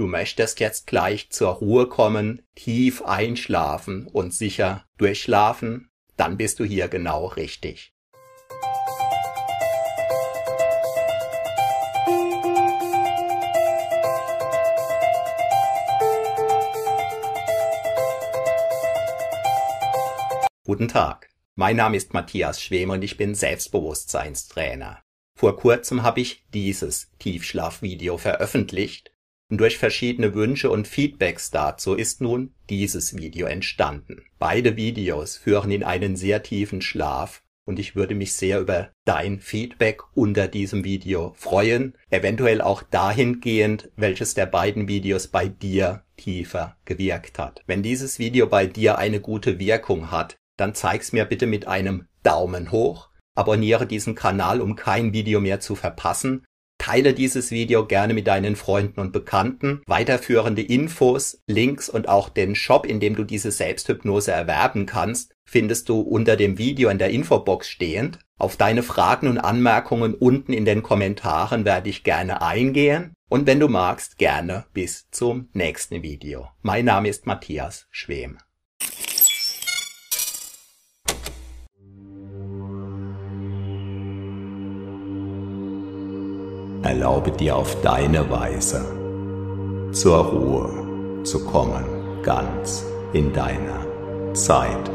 Du 0.00 0.06
möchtest 0.06 0.60
jetzt 0.60 0.86
gleich 0.86 1.28
zur 1.28 1.50
Ruhe 1.50 1.86
kommen, 1.86 2.40
tief 2.54 3.02
einschlafen 3.02 4.06
und 4.06 4.32
sicher 4.32 4.86
durchschlafen? 4.96 5.90
Dann 6.16 6.38
bist 6.38 6.58
du 6.58 6.64
hier 6.64 6.88
genau 6.88 7.26
richtig. 7.26 7.92
Guten 20.64 20.88
Tag. 20.88 21.28
Mein 21.56 21.76
Name 21.76 21.98
ist 21.98 22.14
Matthias 22.14 22.62
Schwem 22.62 22.88
und 22.88 23.04
ich 23.04 23.18
bin 23.18 23.34
Selbstbewusstseinstrainer. 23.34 25.02
Vor 25.38 25.58
kurzem 25.58 26.02
habe 26.02 26.22
ich 26.22 26.46
dieses 26.54 27.10
Tiefschlafvideo 27.18 28.16
veröffentlicht 28.16 29.09
durch 29.58 29.78
verschiedene 29.78 30.34
Wünsche 30.34 30.70
und 30.70 30.86
Feedbacks 30.86 31.50
dazu 31.50 31.94
ist 31.94 32.20
nun 32.20 32.54
dieses 32.68 33.16
Video 33.16 33.46
entstanden. 33.46 34.22
Beide 34.38 34.76
Videos 34.76 35.36
führen 35.36 35.70
in 35.70 35.82
einen 35.82 36.16
sehr 36.16 36.42
tiefen 36.42 36.82
Schlaf 36.82 37.42
und 37.64 37.78
ich 37.78 37.94
würde 37.94 38.14
mich 38.14 38.32
sehr 38.32 38.60
über 38.60 38.90
dein 39.04 39.38
Feedback 39.38 40.02
unter 40.14 40.48
diesem 40.48 40.84
Video 40.84 41.34
freuen, 41.36 41.94
eventuell 42.10 42.60
auch 42.60 42.82
dahingehend, 42.82 43.90
welches 43.96 44.34
der 44.34 44.46
beiden 44.46 44.88
Videos 44.88 45.28
bei 45.28 45.48
dir 45.48 46.02
tiefer 46.16 46.76
gewirkt 46.84 47.38
hat. 47.38 47.62
Wenn 47.66 47.82
dieses 47.82 48.18
Video 48.18 48.46
bei 48.46 48.66
dir 48.66 48.98
eine 48.98 49.20
gute 49.20 49.58
Wirkung 49.58 50.10
hat, 50.10 50.36
dann 50.56 50.74
zeig's 50.74 51.12
mir 51.12 51.24
bitte 51.24 51.46
mit 51.46 51.66
einem 51.66 52.06
Daumen 52.22 52.70
hoch, 52.72 53.10
abonniere 53.34 53.86
diesen 53.86 54.14
Kanal, 54.14 54.60
um 54.60 54.76
kein 54.76 55.12
Video 55.12 55.40
mehr 55.40 55.60
zu 55.60 55.74
verpassen, 55.74 56.44
teile 56.80 57.12
dieses 57.14 57.52
Video 57.52 57.86
gerne 57.86 58.14
mit 58.14 58.26
deinen 58.26 58.56
Freunden 58.56 59.00
und 59.00 59.12
Bekannten. 59.12 59.82
Weiterführende 59.86 60.62
Infos, 60.62 61.40
Links 61.46 61.88
und 61.88 62.08
auch 62.08 62.28
den 62.28 62.56
Shop, 62.56 62.86
in 62.86 62.98
dem 62.98 63.14
du 63.14 63.22
diese 63.22 63.52
Selbsthypnose 63.52 64.32
erwerben 64.32 64.86
kannst, 64.86 65.34
findest 65.44 65.88
du 65.88 66.00
unter 66.00 66.36
dem 66.36 66.58
Video 66.58 66.88
in 66.88 66.98
der 66.98 67.10
Infobox 67.10 67.68
stehend. 67.68 68.18
Auf 68.38 68.56
deine 68.56 68.82
Fragen 68.82 69.28
und 69.28 69.38
Anmerkungen 69.38 70.14
unten 70.14 70.54
in 70.54 70.64
den 70.64 70.82
Kommentaren 70.82 71.64
werde 71.64 71.90
ich 71.90 72.02
gerne 72.02 72.40
eingehen 72.40 73.12
und 73.28 73.46
wenn 73.46 73.60
du 73.60 73.68
magst, 73.68 74.16
gerne 74.16 74.64
bis 74.72 75.10
zum 75.10 75.50
nächsten 75.52 76.02
Video. 76.02 76.48
Mein 76.62 76.86
Name 76.86 77.08
ist 77.08 77.26
Matthias 77.26 77.86
Schwem. 77.90 78.38
Erlaube 86.90 87.30
dir 87.30 87.54
auf 87.54 87.80
deine 87.82 88.28
Weise 88.30 88.84
zur 89.92 90.24
Ruhe 90.24 91.22
zu 91.22 91.44
kommen, 91.44 91.84
ganz 92.24 92.84
in 93.12 93.32
deiner 93.32 93.86
Zeit. 94.34 94.90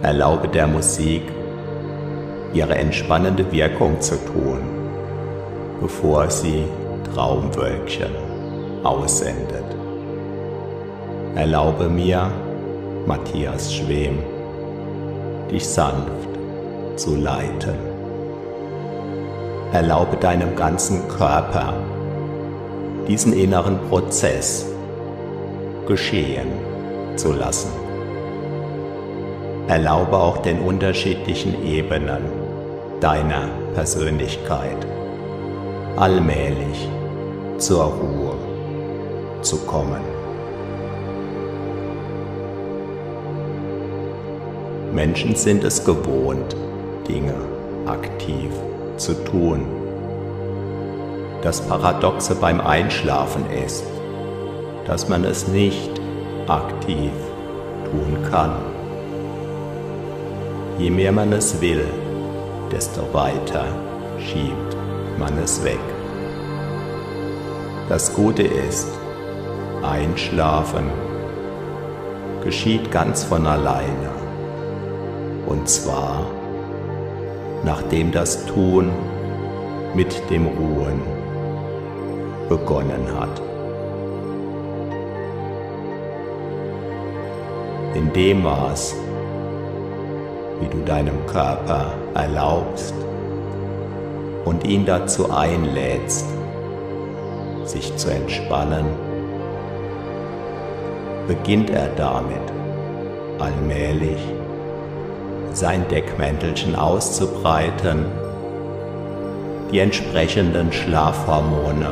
Erlaube 0.00 0.48
der 0.48 0.66
Musik 0.66 1.24
ihre 2.54 2.74
entspannende 2.74 3.52
Wirkung 3.52 4.00
zu 4.00 4.14
tun, 4.24 4.60
bevor 5.82 6.30
sie 6.30 6.64
Traumwölkchen 7.12 8.14
aussendet. 8.82 9.76
Erlaube 11.34 11.86
mir, 11.90 12.30
Matthias 13.06 13.74
Schwem, 13.74 14.20
dich 15.50 15.68
sanft 15.68 16.30
zu 16.96 17.14
leiten. 17.14 17.93
Erlaube 19.74 20.16
deinem 20.16 20.54
ganzen 20.54 21.08
Körper 21.08 21.74
diesen 23.08 23.32
inneren 23.32 23.76
Prozess 23.88 24.66
geschehen 25.88 26.46
zu 27.16 27.32
lassen. 27.32 27.72
Erlaube 29.66 30.16
auch 30.16 30.38
den 30.38 30.60
unterschiedlichen 30.60 31.66
Ebenen 31.66 32.22
deiner 33.00 33.48
Persönlichkeit 33.74 34.86
allmählich 35.96 36.88
zur 37.58 37.86
Ruhe 37.86 38.36
zu 39.42 39.58
kommen. 39.66 40.02
Menschen 44.92 45.34
sind 45.34 45.64
es 45.64 45.84
gewohnt, 45.84 46.54
Dinge 47.08 47.34
aktiv 47.86 48.52
zu 48.96 49.14
tun. 49.24 49.66
Das 51.42 51.60
Paradoxe 51.60 52.34
beim 52.34 52.60
Einschlafen 52.60 53.44
ist, 53.50 53.84
dass 54.86 55.08
man 55.08 55.24
es 55.24 55.48
nicht 55.48 55.90
aktiv 56.46 57.12
tun 57.90 58.18
kann. 58.30 58.52
Je 60.78 60.90
mehr 60.90 61.12
man 61.12 61.32
es 61.32 61.60
will, 61.60 61.86
desto 62.72 63.02
weiter 63.12 63.64
schiebt 64.18 64.76
man 65.18 65.36
es 65.38 65.62
weg. 65.64 65.78
Das 67.88 68.14
Gute 68.14 68.42
ist, 68.42 68.88
Einschlafen 69.82 70.90
geschieht 72.42 72.90
ganz 72.90 73.24
von 73.24 73.46
alleine. 73.46 74.10
Und 75.46 75.68
zwar 75.68 76.26
nachdem 77.64 78.12
das 78.12 78.44
Tun 78.46 78.90
mit 79.94 80.30
dem 80.30 80.46
Ruhen 80.46 81.00
begonnen 82.48 83.06
hat. 83.18 83.40
In 87.94 88.12
dem 88.12 88.42
Maß, 88.42 88.96
wie 90.60 90.68
du 90.68 90.84
deinem 90.84 91.24
Körper 91.26 91.92
erlaubst 92.14 92.94
und 94.44 94.64
ihn 94.66 94.84
dazu 94.84 95.30
einlädst, 95.30 96.26
sich 97.64 97.96
zu 97.96 98.10
entspannen, 98.10 98.84
beginnt 101.26 101.70
er 101.70 101.88
damit 101.96 102.42
allmählich 103.38 104.18
sein 105.56 105.86
Deckmäntelchen 105.88 106.74
auszubreiten, 106.74 108.06
die 109.70 109.78
entsprechenden 109.78 110.72
Schlafhormone 110.72 111.90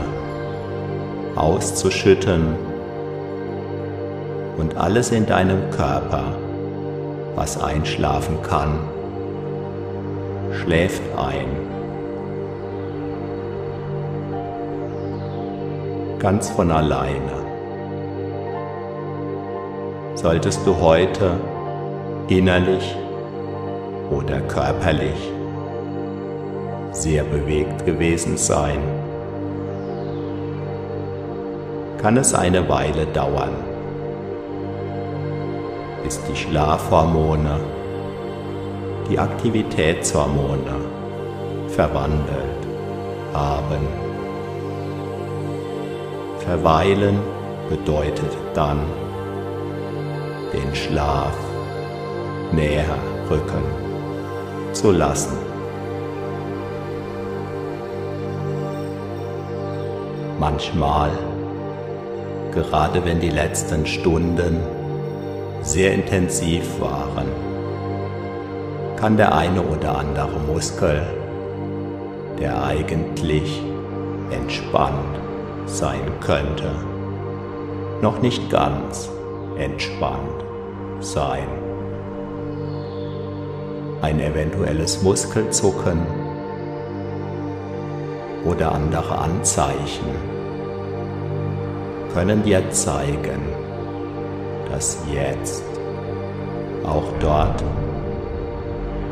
auszuschütten 1.37 2.56
und 4.59 4.77
alles 4.77 5.11
in 5.11 5.27
deinem 5.27 5.71
Körper, 5.71 6.25
was 7.34 7.61
einschlafen 7.62 8.43
kann, 8.43 8.81
schläft 10.53 11.03
ein. 11.17 11.47
Ganz 16.19 16.51
von 16.51 16.71
alleine. 16.71 17.43
Solltest 20.15 20.65
du 20.67 20.78
heute 20.78 21.33
innerlich 22.28 22.97
oder 24.12 24.41
körperlich 24.43 25.33
sehr 26.93 27.25
bewegt 27.25 27.87
gewesen 27.87 28.37
sein, 28.37 28.78
kann 31.99 32.17
es 32.17 32.34
eine 32.34 32.69
Weile 32.69 33.06
dauern, 33.06 33.55
bis 36.05 36.21
die 36.25 36.37
Schlafhormone, 36.37 37.61
die 39.09 39.19
Aktivitätshormone 39.19 40.77
verwandelt 41.69 42.67
haben. 43.33 43.87
Verweilen 46.41 47.19
bedeutet 47.71 48.36
dann 48.53 48.81
den 50.53 50.75
Schlaf 50.75 51.36
näher 52.53 52.98
rücken 53.31 53.82
zu 54.72 54.92
lassen. 54.92 55.36
Manchmal, 60.39 61.10
gerade 62.53 63.04
wenn 63.04 63.21
die 63.21 63.30
letzten 63.30 63.86
Stunden 63.86 64.60
sehr 65.63 65.95
intensiv 65.95 66.80
waren, 66.80 67.27
kann 68.97 69.16
der 69.16 69.34
eine 69.34 69.63
oder 69.63 69.98
andere 69.98 70.39
Muskel, 70.53 71.03
der 72.39 72.65
eigentlich 72.65 73.63
entspannt 74.30 75.16
sein 75.66 76.01
könnte, 76.21 76.71
noch 78.01 78.21
nicht 78.21 78.51
ganz 78.51 79.10
entspannt 79.57 80.45
sein 81.01 81.61
ein 84.03 84.19
eventuelles 84.19 85.01
Muskelzucken 85.03 86.04
oder 88.45 88.72
andere 88.72 89.16
Anzeichen 89.16 90.07
können 92.13 92.43
dir 92.43 92.69
zeigen, 92.71 93.41
dass 94.71 94.99
jetzt 95.10 95.63
auch 96.84 97.04
dort 97.21 97.63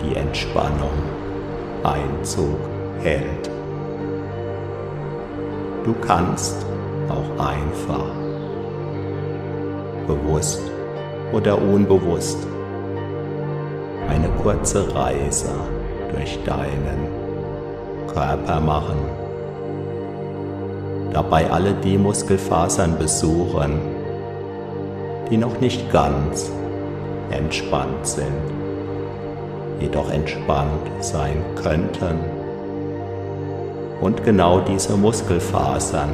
die 0.02 0.16
Entspannung 0.16 0.90
Einzug 1.84 2.58
hält. 3.00 3.48
Du 5.84 5.94
kannst 6.04 6.66
auch 7.08 7.46
einfach 7.46 8.10
bewusst 10.06 10.62
oder 11.32 11.56
unbewusst 11.56 12.46
eine 14.10 14.28
kurze 14.42 14.92
Reise 14.94 15.50
durch 16.12 16.38
deinen 16.44 17.08
Körper 18.12 18.60
machen. 18.60 18.98
Dabei 21.12 21.50
alle 21.50 21.74
die 21.74 21.96
Muskelfasern 21.96 22.98
besuchen, 22.98 23.80
die 25.30 25.36
noch 25.36 25.60
nicht 25.60 25.92
ganz 25.92 26.50
entspannt 27.30 28.04
sind, 28.04 28.42
jedoch 29.80 30.10
entspannt 30.10 30.88
sein 31.00 31.42
könnten. 31.62 32.18
Und 34.00 34.24
genau 34.24 34.60
diese 34.60 34.96
Muskelfasern 34.96 36.10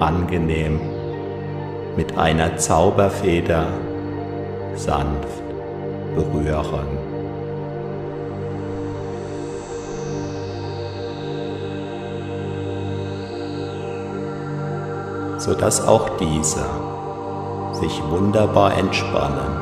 angenehm 0.00 0.80
mit 1.96 2.18
einer 2.18 2.56
Zauberfeder 2.56 3.66
sanft 4.74 5.44
berühren. 6.14 6.93
Sodass 15.44 15.86
auch 15.86 16.08
diese 16.16 16.64
sich 17.74 18.02
wunderbar 18.08 18.78
entspannen 18.78 19.52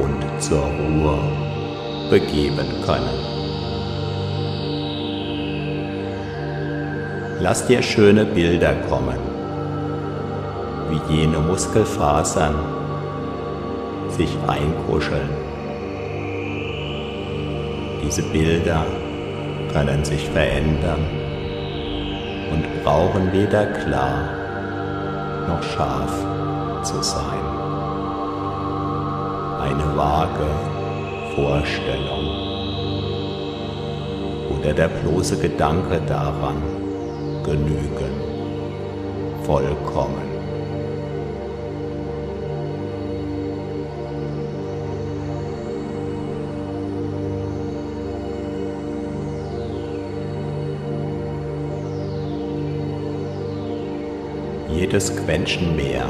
und 0.00 0.40
zur 0.40 0.60
Ruhe 0.60 1.18
begeben 2.08 2.68
können. 2.86 3.18
Lass 7.40 7.66
dir 7.66 7.82
schöne 7.82 8.24
Bilder 8.24 8.74
kommen, 8.88 9.18
wie 10.90 11.12
jene 11.12 11.38
Muskelfasern 11.38 12.54
sich 14.10 14.30
einkuscheln. 14.46 15.30
Diese 18.04 18.22
Bilder 18.22 18.86
können 19.72 20.04
sich 20.04 20.30
verändern 20.30 21.04
und 22.52 22.84
brauchen 22.84 23.32
weder 23.32 23.66
klar 23.66 24.31
noch 25.52 25.62
scharf 25.62 26.14
zu 26.82 27.02
sein. 27.02 27.44
Eine 29.60 29.96
vage 29.96 30.50
Vorstellung 31.34 32.24
oder 34.54 34.72
der 34.72 34.88
bloße 34.88 35.38
Gedanke 35.38 36.00
daran 36.06 36.62
genügen 37.44 38.14
vollkommen. 39.42 40.31
Jedes 54.92 55.16
Quäntchen 55.16 55.74
mehr 55.74 56.04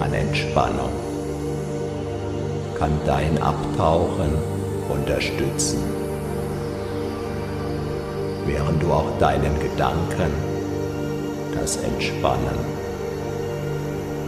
an 0.00 0.12
Entspannung. 0.12 0.90
Kann 2.76 2.90
dein 3.06 3.40
Abtauchen 3.40 4.32
unterstützen, 4.88 5.78
während 8.46 8.82
du 8.82 8.92
auch 8.92 9.16
deinen 9.20 9.56
Gedanken 9.60 10.32
das 11.54 11.76
Entspannen 11.76 12.58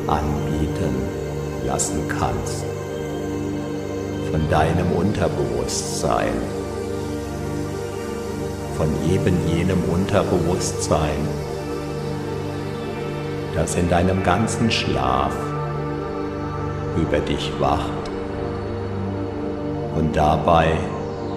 anbieten 0.07 0.95
lassen 1.67 2.07
kannst. 2.07 2.65
Von 4.31 4.49
deinem 4.49 4.93
Unterbewusstsein, 4.93 6.35
von 8.77 8.89
eben 9.13 9.37
jenem 9.49 9.83
Unterbewusstsein, 9.93 11.50
das 13.61 13.75
in 13.75 13.91
deinem 13.91 14.23
ganzen 14.23 14.71
Schlaf 14.71 15.35
über 16.97 17.19
dich 17.19 17.53
wacht 17.59 18.11
und 19.95 20.17
dabei 20.17 20.69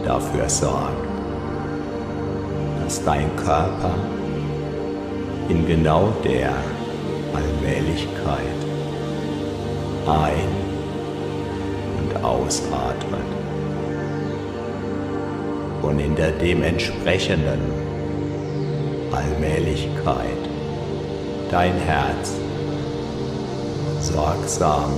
dafür 0.05 0.47
sorgt, 0.47 1.05
dass 2.81 3.03
dein 3.03 3.35
Körper 3.35 3.93
in 5.49 5.67
genau 5.67 6.13
der 6.23 6.53
Allmählichkeit 7.35 8.59
ein- 10.07 10.63
und 11.99 12.23
ausatmet 12.23 13.19
und 15.81 15.99
in 15.99 16.15
der 16.15 16.31
dementsprechenden 16.31 17.59
Allmählichkeit 19.11 20.32
dein 21.53 21.75
Herz 21.75 22.31
sorgsam 23.99 24.91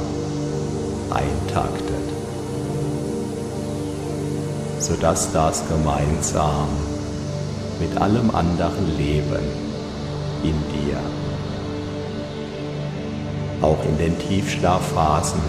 eintaktet, 1.09 2.07
sodass 4.79 5.33
das 5.33 5.67
gemeinsam 5.67 6.69
mit 7.81 8.01
allem 8.01 8.33
anderen 8.33 8.95
Leben 8.95 9.45
in 10.43 10.55
dir, 10.71 10.97
auch 13.61 13.83
in 13.83 13.97
den 13.97 14.17
Tiefschlafphasen, 14.17 15.41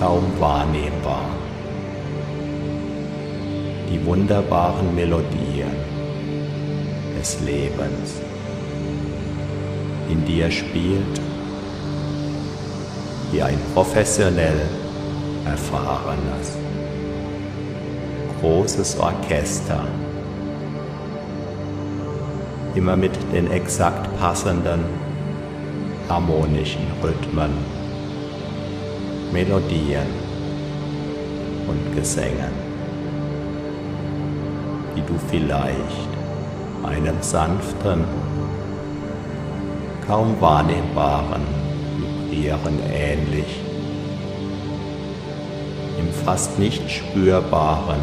kaum 0.00 0.24
wahrnehmbar, 0.40 1.30
die 3.88 4.04
wunderbaren 4.04 4.92
Melodien 4.96 5.70
des 7.16 7.38
Lebens 7.42 8.27
in 10.08 10.24
dir 10.24 10.50
spielt, 10.50 11.20
wie 13.30 13.42
ein 13.42 13.58
professionell 13.74 14.60
erfahrenes, 15.44 16.56
großes 18.40 18.98
Orchester, 18.98 19.84
immer 22.74 22.96
mit 22.96 23.12
den 23.32 23.50
exakt 23.50 24.08
passenden 24.18 24.84
harmonischen 26.08 26.86
Rhythmen, 27.02 27.50
Melodien 29.32 30.06
und 31.66 31.96
Gesängen, 31.96 32.52
die 34.96 35.02
du 35.02 35.18
vielleicht 35.28 36.08
einem 36.84 37.16
sanften 37.20 38.04
kaum 40.08 40.40
wahrnehmbaren 40.40 41.42
Vibrieren 42.30 42.80
ähnlich, 42.90 43.60
im 45.98 46.10
fast 46.24 46.58
nicht 46.58 46.90
spürbaren 46.90 48.00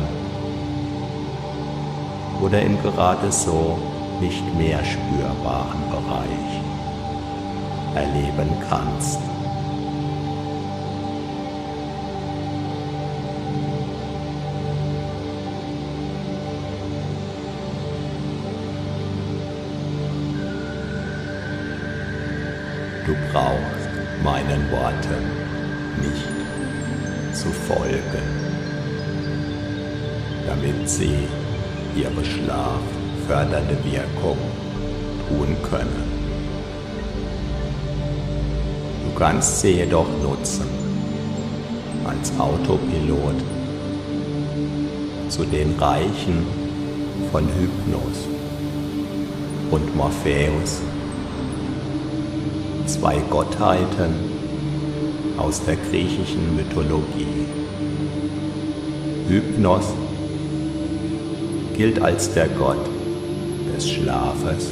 oder 2.43 2.61
im 2.61 2.79
gerade 2.83 3.31
so 3.31 3.79
nicht 4.21 4.43
mehr 4.55 4.81
spürbaren 4.85 5.81
Bereich 5.89 6.61
erleben 7.95 8.51
kannst. 8.69 9.34
Kannst 39.25 39.61
sie 39.61 39.71
jedoch 39.71 40.05
nutzen 40.21 40.67
als 42.07 42.31
Autopilot 42.37 43.33
zu 45.29 45.43
den 45.45 45.73
Reichen 45.79 46.45
von 47.31 47.43
Hypnos 47.43 48.27
und 49.71 49.95
Morpheus 49.95 50.81
zwei 52.85 53.17
Gottheiten 53.31 54.13
aus 55.37 55.59
der 55.65 55.77
griechischen 55.77 56.55
Mythologie. 56.55 57.47
Hypnos 59.27 59.85
gilt 61.75 61.99
als 61.99 62.31
der 62.31 62.47
Gott 62.49 62.85
des 63.75 63.89
Schlafes 63.89 64.71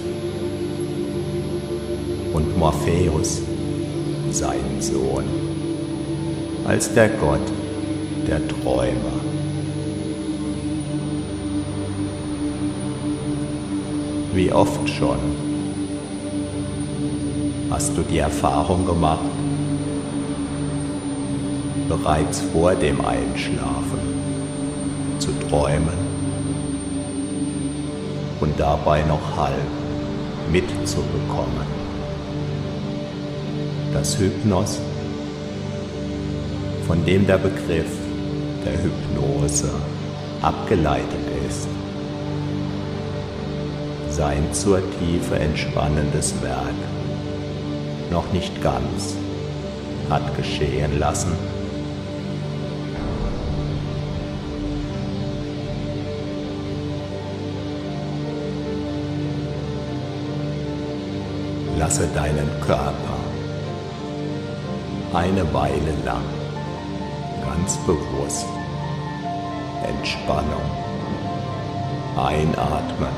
und 2.34 2.56
Morpheus, 2.60 3.42
sein 4.34 4.80
Sohn, 4.80 5.24
als 6.66 6.94
der 6.94 7.10
Gott 7.10 7.52
der 8.28 8.48
Träume. 8.48 9.14
Wie 14.34 14.52
oft 14.52 14.90
schon 14.90 15.20
hast 17.70 17.96
du 17.96 18.02
die 18.02 18.18
Erfahrung 18.18 18.86
gemacht, 18.86 19.20
bereits 21.88 22.42
vor 22.42 22.74
dem 22.74 23.06
Einschlafen 23.06 24.00
zu 25.20 25.30
träumen 25.48 25.98
und 28.42 28.60
dabei 28.60 29.04
noch 29.04 29.38
halb 29.38 29.54
mitzubekommen. 30.52 31.83
Das 33.94 34.18
Hypnos, 34.18 34.80
von 36.88 37.06
dem 37.06 37.28
der 37.28 37.38
Begriff 37.38 37.92
der 38.66 38.74
Hypnose 38.74 39.70
abgeleitet 40.42 41.06
ist, 41.48 41.68
sein 44.10 44.52
zur 44.52 44.82
Tiefe 45.00 45.36
entspannendes 45.36 46.34
Werk 46.42 46.74
noch 48.12 48.32
nicht 48.34 48.62
ganz 48.62 49.16
hat 50.10 50.36
geschehen 50.36 51.00
lassen. 51.00 51.32
Lasse 61.78 62.08
deinen 62.16 62.50
Körper 62.66 63.03
eine 65.14 65.54
Weile 65.54 65.94
lang. 66.06 66.24
Ganz 67.46 67.78
bewusst. 67.86 68.48
Entspannung. 69.88 70.70
Einatmen. 72.16 73.16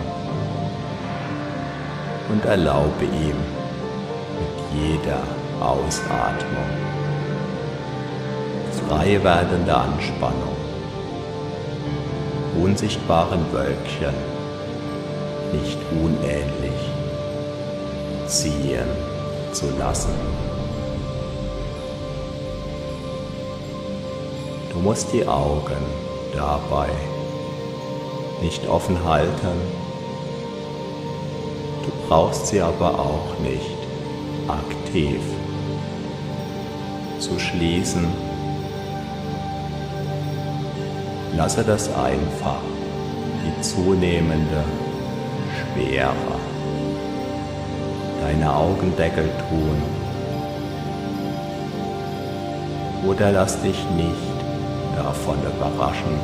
Und 2.30 2.46
erlaube 2.46 3.06
ihm 3.06 3.38
mit 4.40 4.84
jeder 4.84 5.22
Ausatmung 5.62 6.86
frei 8.88 9.20
werdende 9.24 9.76
Anspannung, 9.76 10.56
unsichtbaren 12.62 13.46
Wölkchen 13.52 14.14
nicht 15.54 15.78
unähnlich 15.92 16.92
ziehen 18.28 18.88
zu 19.52 19.70
lassen. 19.78 20.45
Musst 24.86 25.12
die 25.14 25.28
Augen 25.28 25.84
dabei 26.32 26.90
nicht 28.40 28.68
offen 28.68 29.04
halten, 29.04 29.58
du 31.84 32.08
brauchst 32.08 32.46
sie 32.46 32.62
aber 32.62 33.00
auch 33.00 33.40
nicht 33.42 33.80
aktiv 34.48 35.20
zu 37.18 37.40
schließen. 37.40 38.06
Lasse 41.36 41.64
das 41.64 41.90
einfach, 41.96 42.62
die 43.44 43.62
zunehmende 43.62 44.64
Schwere 45.58 46.36
deine 48.22 48.56
Augendeckel 48.56 49.32
tun. 49.50 49.82
Oder 53.10 53.32
lass 53.32 53.60
dich 53.64 53.84
nicht 53.96 54.35
davon 55.16 55.38
überraschen, 55.42 56.20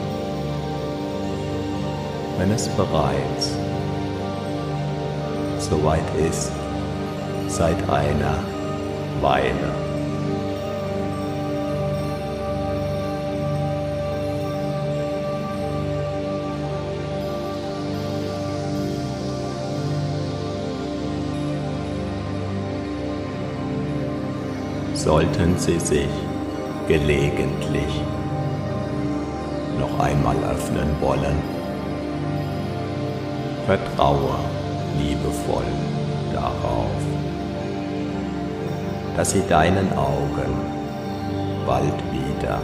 wenn 2.38 2.51
es 2.51 2.67
bereits 2.69 3.57
soweit 5.60 6.00
ist, 6.29 6.51
seit 7.48 7.77
einer 7.89 8.39
Weile. 9.21 9.71
Sollten 24.93 25.57
Sie 25.57 25.79
sich 25.79 26.10
gelegentlich 26.88 28.01
einmal 30.01 30.36
öffnen 30.38 30.89
wollen, 31.00 31.38
vertraue 33.65 34.36
liebevoll 34.98 35.63
darauf, 36.34 37.01
dass 39.15 39.31
sie 39.31 39.43
deinen 39.48 39.91
Augen 39.93 40.53
bald 41.65 41.93
wieder 42.12 42.60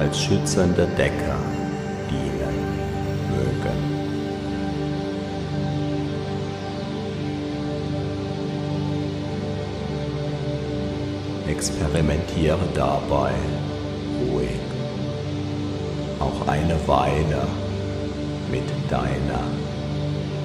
als 0.00 0.20
schützende 0.20 0.86
Decke 0.98 1.34
dienen 2.10 2.58
mögen. 3.30 3.96
Experimentiere 11.48 12.58
dabei 12.74 13.32
ruhig 14.20 14.65
auch 16.26 16.48
eine 16.48 16.76
Weile 16.86 17.46
mit 18.50 18.64
deiner 18.90 19.44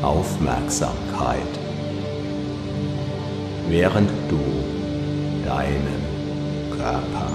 Aufmerksamkeit, 0.02 1.54
während 3.68 4.10
du 4.30 4.40
deinen 5.46 6.02
Körper 6.72 7.32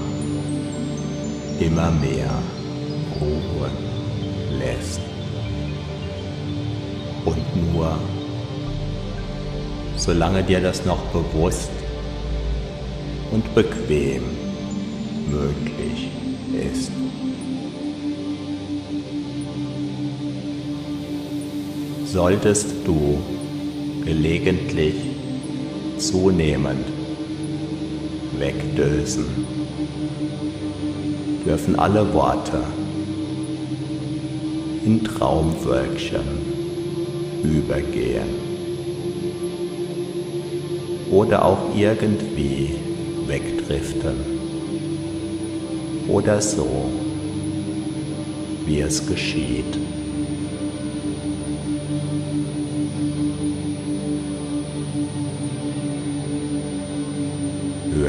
immer 1.60 1.90
mehr 1.90 2.30
ruhen 3.20 4.58
lässt 4.58 5.00
und 7.24 7.72
nur 7.72 7.98
solange 9.96 10.42
dir 10.42 10.60
das 10.60 10.84
noch 10.84 11.02
bewusst 11.06 11.70
und 13.32 13.54
bequem 13.54 14.22
möglich 15.30 16.10
ist. 16.52 16.92
Solltest 22.16 22.68
du 22.87 23.18
gelegentlich 24.02 24.94
zunehmend 25.99 26.87
wegdösen, 28.38 29.26
dürfen 31.44 31.78
alle 31.78 32.14
Worte 32.14 32.62
in 34.87 35.04
Traumwölkchen 35.04 36.23
übergehen. 37.44 38.30
Oder 41.11 41.44
auch 41.44 41.76
irgendwie 41.76 42.76
wegdriften. 43.26 44.16
Oder 46.08 46.40
so, 46.40 46.66
wie 48.64 48.80
es 48.80 49.06
geschieht. 49.06 49.76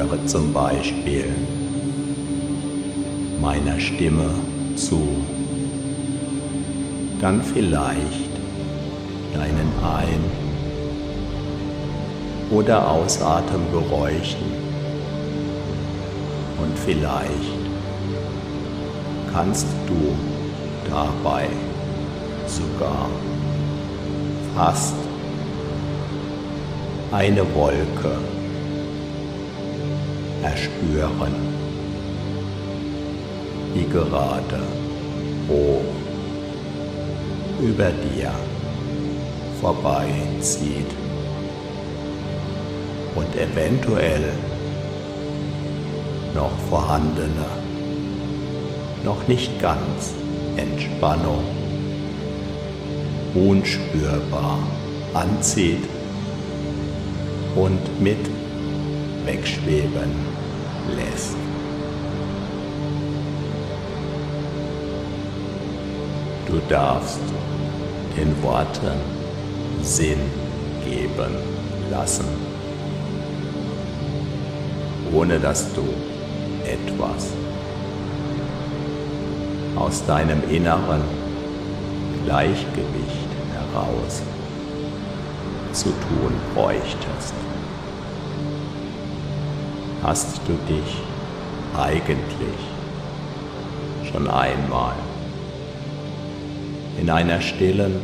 Höre 0.09 0.25
zum 0.25 0.53
Beispiel. 0.53 1.25
Meiner 3.41 3.79
Stimme 3.79 4.29
zu, 4.75 5.01
dann 7.19 7.41
vielleicht 7.41 8.29
deinen 9.33 9.71
Ein- 9.83 10.31
oder 12.51 12.89
Ausatemgeräuschen. 12.89 14.45
Und 16.61 16.79
vielleicht 16.85 17.57
kannst 19.33 19.67
du 19.87 20.15
dabei 20.89 21.47
sogar 22.47 23.09
fast 24.55 24.95
eine 27.11 27.41
Wolke 27.55 28.36
erspüren, 30.57 31.35
wie 33.73 33.85
gerade 33.85 34.61
hoch 35.47 35.81
über 37.61 37.91
dir 37.91 38.31
vorbeizieht 39.61 40.91
und 43.15 43.35
eventuell 43.35 44.31
noch 46.33 46.51
vorhandene, 46.69 47.45
noch 49.03 49.27
nicht 49.27 49.59
ganz 49.59 50.13
Entspannung 50.55 51.43
unspürbar 53.35 54.59
anzieht 55.13 55.83
und 57.55 58.01
mit 58.01 58.29
wegschweben 59.25 60.26
lässt. 60.95 61.35
Du 66.47 66.59
darfst 66.69 67.19
den 68.15 68.41
Worten 68.41 68.99
Sinn 69.83 70.19
geben 70.83 71.35
lassen, 71.91 72.25
ohne 75.13 75.39
dass 75.39 75.73
du 75.73 75.83
etwas 76.65 77.31
aus 79.75 80.05
deinem 80.05 80.41
inneren 80.49 81.01
Gleichgewicht 82.25 83.29
heraus 83.53 84.21
zu 85.73 85.89
tun 85.89 86.33
bräuchtest. 86.55 87.33
Hast 90.03 90.41
du 90.47 90.53
dich 90.71 91.01
eigentlich 91.75 92.59
schon 94.09 94.29
einmal 94.29 94.93
in 96.99 97.09
einer 97.09 97.41
stillen 97.41 97.99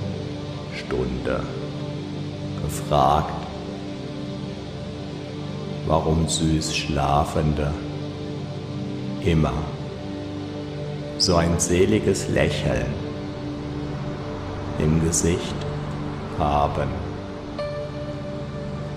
Stunde 0.76 1.42
gefragt, 2.64 3.34
warum 5.88 6.28
süß 6.28 6.76
Schlafende 6.76 7.72
immer 9.24 9.54
so 11.18 11.36
ein 11.36 11.60
seliges 11.60 12.28
Lächeln 12.30 12.88
im 14.80 15.04
Gesicht 15.04 15.56
haben, 16.38 16.90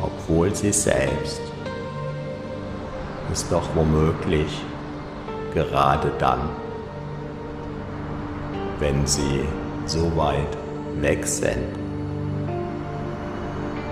obwohl 0.02 0.54
sie 0.54 0.72
selbst 0.72 1.45
es 3.33 3.49
doch 3.49 3.68
womöglich 3.75 4.64
gerade 5.54 6.11
dann, 6.18 6.40
wenn 8.78 9.06
sie 9.06 9.40
so 9.87 10.14
weit 10.16 10.56
weg 11.00 11.26
sind, 11.26 11.68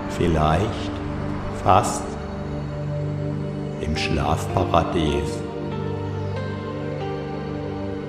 vielleicht 0.09 0.91
fast 1.63 2.03
im 3.81 3.97
Schlafparadies 3.97 5.39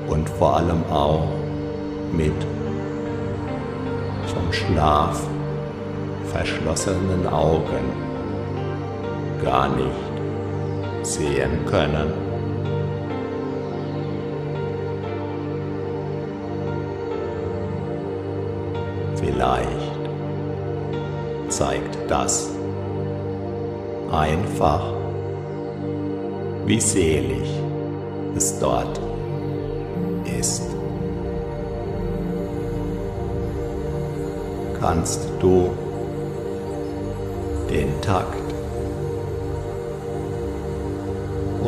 und 0.09 0.28
vor 0.28 0.56
allem 0.56 0.85
auch 0.90 1.28
mit 2.12 2.35
vom 4.33 4.52
Schlaf 4.52 5.21
verschlossenen 6.33 7.26
Augen 7.26 7.85
gar 9.42 9.68
nicht 9.68 10.05
sehen 11.06 11.64
können. 11.66 12.12
Vielleicht 19.14 19.97
zeigt 21.49 21.97
das 22.08 22.50
einfach, 24.10 24.92
wie 26.66 26.80
selig 26.80 27.49
es 28.34 28.58
dort 28.58 29.00
ist. 30.38 30.62
Kannst 34.80 35.28
du 35.40 35.71
den 37.71 38.00
Takt 38.00 38.35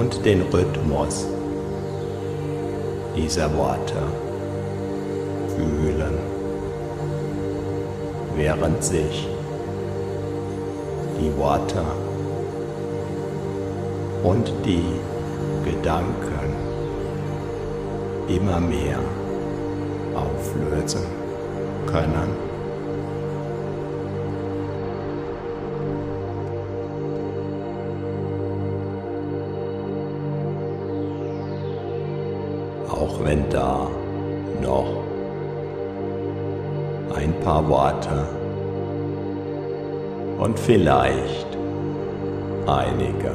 und 0.09 0.25
den 0.25 0.41
Rhythmus 0.41 1.27
dieser 3.15 3.55
Worte 3.55 4.03
fühlen, 5.55 6.15
während 8.35 8.83
sich 8.83 9.29
die 11.21 11.37
Worte 11.37 11.83
und 14.23 14.51
die 14.65 14.85
Gedanken 15.65 16.55
immer 18.29 18.61
mehr 18.61 18.99
auflösen 20.15 21.03
können. 21.87 22.48
Wenn 33.29 33.49
da. 33.51 33.87
Noch. 34.63 35.05
Ein 37.15 37.33
paar 37.45 37.69
Worte. 37.69 38.27
Und 40.39 40.59
vielleicht 40.59 41.47
einige 42.67 43.35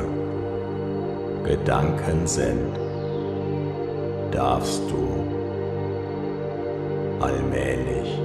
Gedanken 1.44 2.26
sind, 2.26 2.74
darfst 4.32 4.82
du 4.90 5.04
allmählich 7.24 8.20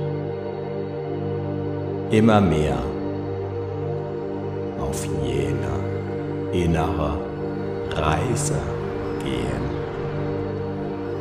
immer 2.11 2.41
mehr 2.41 2.79
auf 4.81 5.07
jene 5.23 5.75
innere 6.53 7.19
Reise 7.95 8.55
gehen 9.23 9.78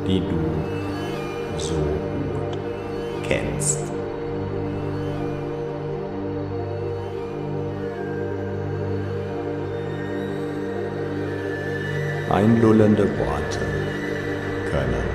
die 0.08 0.22
du 0.22 1.60
so 1.60 1.74
gut 1.74 2.58
kennst. 3.28 3.80
Einlullende 12.30 13.04
Worte 13.20 13.60
können 14.72 15.08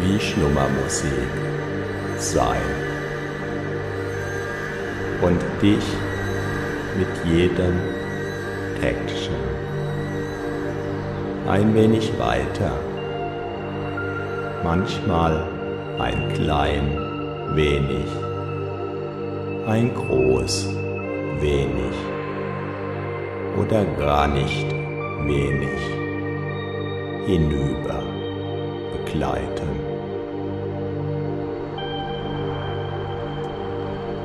wie 0.00 0.20
Schlummermusik 0.20 1.30
sein 2.18 2.60
und 5.22 5.40
dich 5.62 5.84
mit 6.98 7.08
jedem 7.32 7.78
Täckchen 8.80 9.34
ein 11.48 11.74
wenig 11.74 12.12
weiter 12.18 12.72
manchmal 14.66 15.44
ein 16.00 16.32
klein 16.34 16.86
wenig, 17.54 18.08
ein 19.68 19.94
groß 19.94 20.54
wenig 21.40 21.96
oder 23.60 23.84
gar 23.96 24.26
nicht 24.26 24.66
wenig 25.24 25.80
hinüber 27.26 28.02
begleiten. 28.94 29.70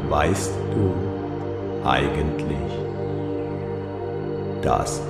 Weißt 0.09 0.53
du 0.73 1.87
eigentlich, 1.87 2.71
dass 4.63 5.01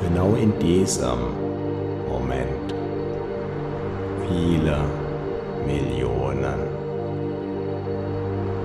genau 0.00 0.36
in 0.36 0.56
diesem 0.60 1.45
viele 4.28 4.78
Millionen. 5.66 6.60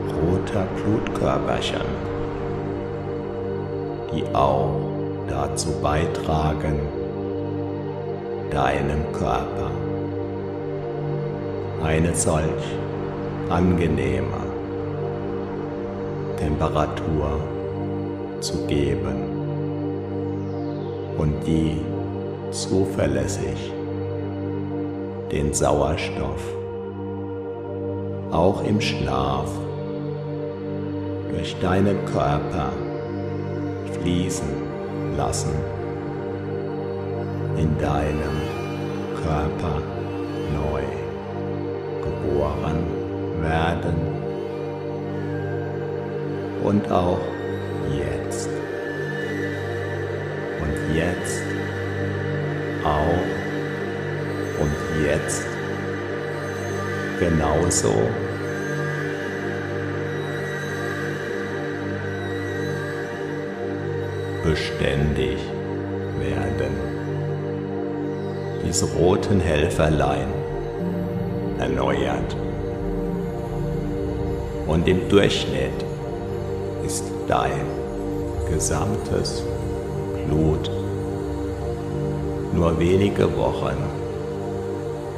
Roter 0.07 0.65
Blutkörperchen, 0.75 1.81
die 4.13 4.23
auch 4.35 4.75
dazu 5.27 5.71
beitragen, 5.81 6.79
deinem 8.51 9.11
Körper 9.13 9.71
eine 11.83 12.13
solch 12.13 12.75
angenehme 13.49 14.41
Temperatur 16.37 17.39
zu 18.39 18.65
geben, 18.67 19.31
und 21.17 21.33
die 21.45 21.81
zuverlässig 22.51 23.71
den 25.31 25.53
Sauerstoff. 25.53 26.43
Auch 28.31 28.63
im 28.63 28.81
Schlaf. 28.81 29.49
Durch 31.31 31.57
deinen 31.59 32.05
Körper 32.05 32.73
fließen 33.93 34.49
lassen. 35.15 35.53
In 37.57 37.77
deinem 37.77 38.41
Körper 39.23 39.81
neu 40.53 40.83
geboren 42.01 42.83
werden. 43.41 43.95
Und 46.63 46.91
auch 46.91 47.19
jetzt. 47.89 48.49
Und 50.61 50.95
jetzt 50.95 51.43
auch 52.83 53.40
und 54.61 55.03
jetzt 55.03 55.45
genauso 57.19 57.93
beständig 64.43 65.37
werden. 66.19 66.73
Diese 68.65 68.85
roten 68.85 69.39
Helferlein 69.39 70.27
erneuert. 71.59 72.35
Und 74.67 74.87
im 74.87 75.09
Durchschnitt 75.09 75.85
ist 76.85 77.03
dein 77.27 77.65
gesamtes 78.49 79.43
Blut 80.27 80.69
nur 82.53 82.79
wenige 82.79 83.35
Wochen 83.37 84.00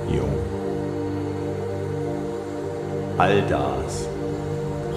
jung. 0.09 0.37
All 3.17 3.41
das 3.49 4.07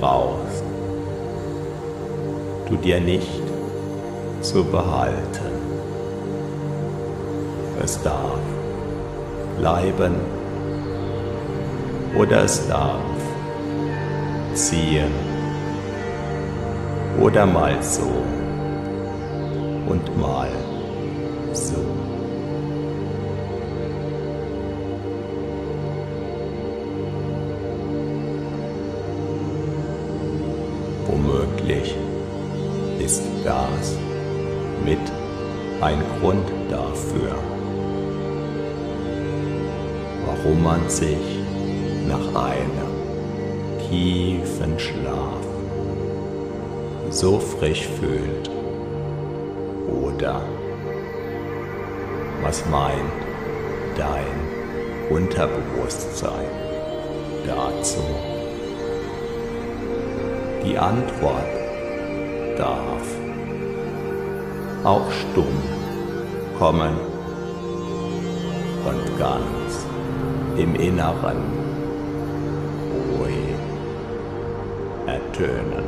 brauchst 0.01 0.65
du 2.69 2.77
dir 2.77 3.01
nicht 3.01 3.43
zu 4.41 4.65
behalten. 4.65 5.55
Es 7.83 8.03
darf 8.03 8.41
bleiben 9.59 10.15
oder 12.19 12.45
es 12.45 12.67
darf 12.69 13.01
ziehen 14.55 15.13
oder 17.21 17.47
mal 17.47 17.83
so 17.83 18.11
und 19.89 20.21
mal 20.21 20.51
so. 21.53 22.16
Womöglich 31.67 31.97
ist 33.01 33.23
das 33.45 33.97
mit 34.85 35.01
ein 35.81 35.99
Grund 36.21 36.49
dafür, 36.71 37.35
warum 40.27 40.63
man 40.63 40.89
sich 40.89 41.41
nach 42.07 42.41
einem 42.41 42.87
tiefen 43.91 44.79
Schlaf 44.79 45.45
so 47.11 47.41
frisch 47.41 47.89
fühlt 48.01 48.49
oder 49.89 50.43
was 52.43 52.65
meint 52.67 53.13
dein 53.97 55.11
Unterbewusstsein 55.11 56.47
dazu? 57.45 58.05
Die 60.65 60.77
Antwort 60.79 61.56
darf 62.57 63.03
auch 64.85 65.11
stumm 65.11 65.63
kommen 66.59 66.95
und 68.85 69.19
ganz 69.19 69.87
im 70.57 70.75
Inneren 70.77 71.37
ruhig 73.19 73.57
ertönen. 75.07 75.85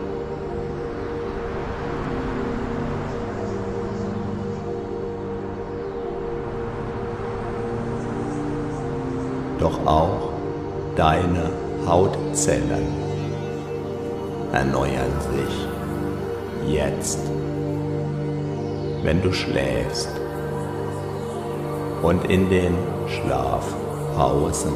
Doch 9.58 9.86
auch 9.86 10.32
deine 10.96 11.50
Hautzellen 11.86 12.86
erneuern 14.52 15.12
sich 15.20 15.77
jetzt 16.66 17.20
wenn 19.02 19.22
du 19.22 19.32
schläfst 19.32 20.10
und 22.02 22.24
in 22.30 22.50
den 22.50 22.74
Schlafpausen 23.06 24.74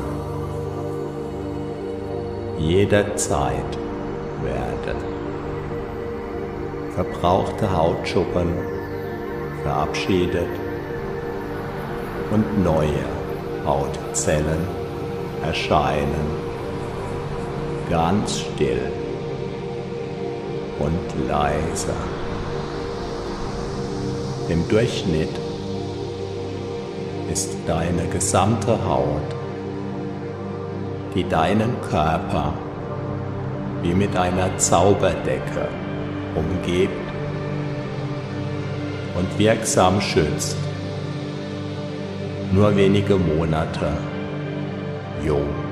jederzeit 2.59 3.79
werden. 4.42 4.99
Verbrauchte 6.95 7.77
Hautschuppen 7.77 8.53
verabschiedet 9.62 10.49
und 12.31 12.64
neue 12.64 13.05
Hautzellen 13.66 14.66
erscheinen. 15.42 16.42
Ganz 17.90 18.40
still 18.40 19.02
und 20.83 21.29
leiser. 21.29 21.95
Im 24.49 24.68
Durchschnitt 24.68 25.31
ist 27.31 27.57
deine 27.66 28.07
gesamte 28.09 28.85
Haut, 28.85 29.31
die 31.14 31.29
deinen 31.29 31.81
Körper 31.88 32.53
wie 33.83 33.95
mit 33.95 34.16
einer 34.16 34.57
Zauberdecke 34.59 35.68
umgibt 36.35 36.92
und 39.16 39.38
wirksam 39.38 40.01
schützt, 40.01 40.57
nur 42.53 42.75
wenige 42.77 43.16
Monate 43.16 43.92
jung. 45.25 45.71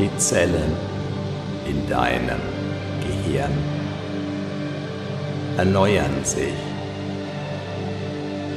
Die 0.00 0.16
Zellen 0.16 0.72
in 1.66 1.86
deinem 1.86 2.40
Gehirn 3.02 3.52
erneuern 5.58 6.24
sich 6.24 6.54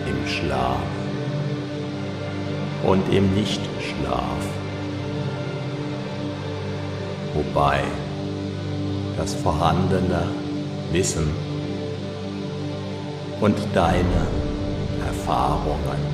im 0.08 0.26
Schlaf 0.26 0.78
und 2.86 3.14
im 3.14 3.34
Nichtschlaf, 3.34 4.44
wobei 7.34 7.82
das 9.18 9.34
vorhandene 9.36 10.28
Wissen 10.94 11.30
und 13.42 13.58
deine 13.74 14.28
Erfahrungen 15.06 16.14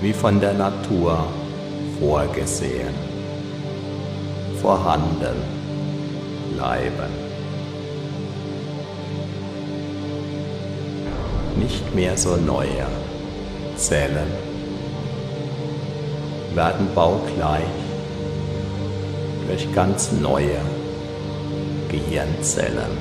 wie 0.00 0.14
von 0.14 0.40
der 0.40 0.54
Natur 0.54 1.26
vorgesehen, 1.98 2.94
vorhanden 4.60 5.36
bleiben. 6.54 7.12
Nicht 11.56 11.94
mehr 11.94 12.16
so 12.16 12.36
neue 12.36 12.86
Zellen 13.76 14.30
werden 16.54 16.88
baugleich 16.94 17.62
durch 19.48 19.72
ganz 19.74 20.12
neue 20.12 20.60
Gehirnzellen 21.88 22.98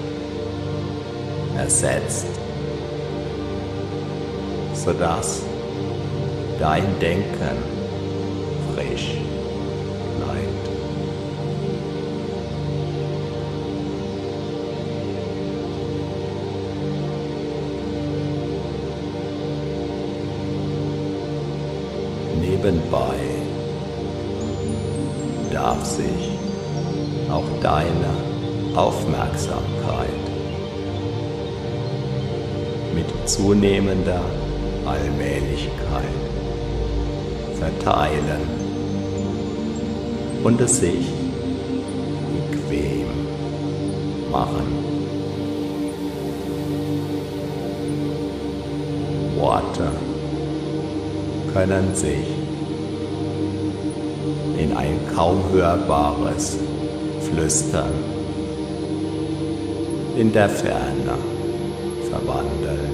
ersetzt, 1.58 2.28
sodass 4.74 5.42
dein 6.60 7.00
Denken 7.00 7.73
Aufmerksamkeit. 29.64 30.10
Mit 32.94 33.30
zunehmender 33.30 34.22
Allmählichkeit 34.86 36.04
verteilen 37.58 38.42
und 40.44 40.60
es 40.62 40.80
sich 40.80 41.08
bequem 42.52 43.08
machen. 44.32 44.84
Worte 49.38 49.92
können 51.54 51.96
sich 51.96 52.28
in 54.58 54.76
ein 54.76 55.00
kaum 55.16 55.44
hörbares 55.52 56.58
Flüstern 57.22 58.13
in 60.16 60.32
der 60.32 60.48
Ferne 60.48 61.18
verwandeln, 62.10 62.94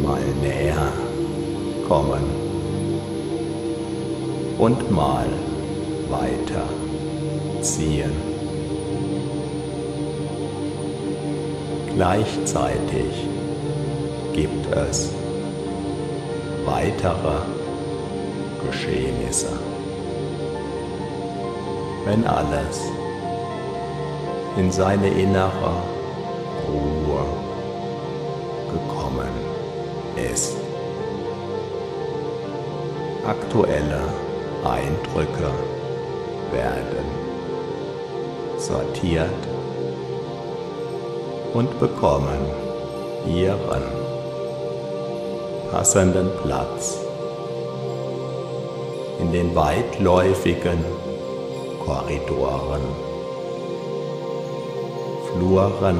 mal 0.00 0.20
näher 0.40 0.92
kommen 1.88 2.22
und 4.58 4.90
mal 4.90 5.26
weiter 6.08 6.68
ziehen. 7.60 8.12
Gleichzeitig 11.94 13.28
gibt 14.32 14.74
es 14.74 15.10
weitere 16.64 17.40
Geschehnisse. 18.66 19.58
Wenn 22.04 22.24
alles 22.24 22.80
in 24.56 24.70
seine 24.70 25.08
innere 25.08 25.72
Ruhe 26.68 27.24
gekommen 28.72 29.30
ist. 30.16 30.56
Aktuelle 33.26 34.00
Eindrücke 34.64 35.50
werden 36.50 37.06
sortiert 38.58 39.30
und 41.54 41.78
bekommen 41.80 42.46
ihren 43.26 43.82
passenden 45.70 46.30
Platz 46.42 46.98
in 49.20 49.32
den 49.32 49.54
weitläufigen 49.54 50.84
Korridoren, 51.84 52.82
Fluren, 55.42 55.98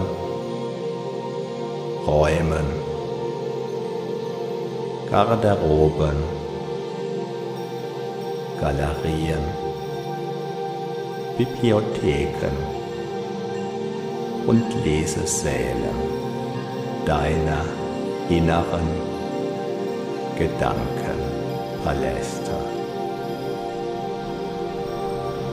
Räumen, 2.06 2.68
Garderoben, 5.10 6.18
Galerien, 8.60 9.44
Bibliotheken. 11.36 12.56
Und 14.46 14.64
Lesesälen 14.84 15.98
deiner 17.04 17.64
inneren 18.28 18.88
Gedankenpaläste. 20.38 22.52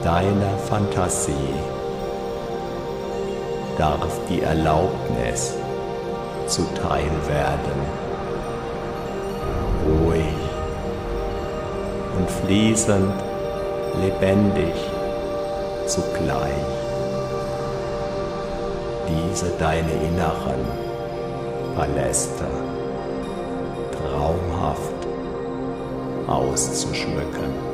Deiner 0.04 0.56
Fantasie 0.68 1.69
darf 3.80 4.20
die 4.28 4.42
Erlaubnis 4.42 5.54
zuteil 6.46 7.10
werden, 7.26 7.80
ruhig 9.86 10.34
und 12.18 12.30
fließend 12.30 13.14
lebendig 14.02 14.74
zugleich 15.86 16.66
diese 19.08 19.48
deine 19.58 19.92
inneren 19.92 20.62
Paläste 21.74 22.44
traumhaft 23.96 25.06
auszuschmücken. 26.26 27.69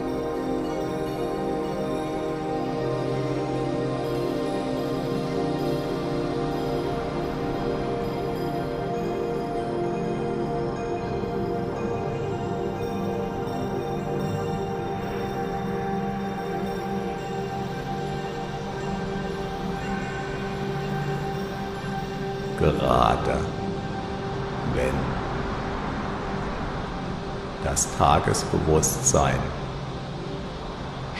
Das 27.76 27.94
Tagesbewusstsein 27.98 29.38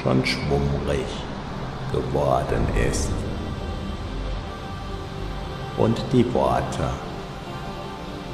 schon 0.03 0.25
schwummrig 0.25 1.05
geworden 1.92 2.66
ist. 2.90 3.11
Und 5.77 6.01
die 6.14 6.25
Worte 6.33 6.88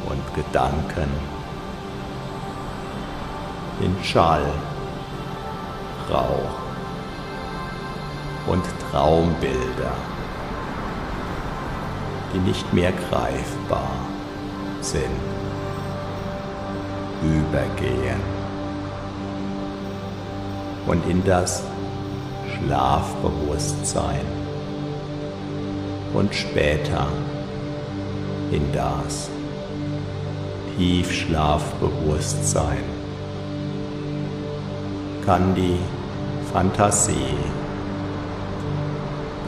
und 0.08 0.34
Gedanken 0.36 1.10
in 3.80 3.96
Schall, 4.04 4.46
Rauch 6.08 6.60
und 8.46 8.62
Traumbilder 8.92 9.96
die 12.32 12.38
nicht 12.38 12.72
mehr 12.72 12.92
greifbar 12.92 13.90
sind, 14.80 15.31
übergehen 17.22 18.20
und 20.86 21.08
in 21.08 21.24
das 21.24 21.62
Schlafbewusstsein. 22.54 24.26
Und 26.12 26.34
später 26.34 27.06
in 28.50 28.70
das 28.72 29.30
Tiefschlafbewusstsein. 30.76 32.82
Kann 35.24 35.54
die 35.54 35.78
Fantasie 36.52 37.36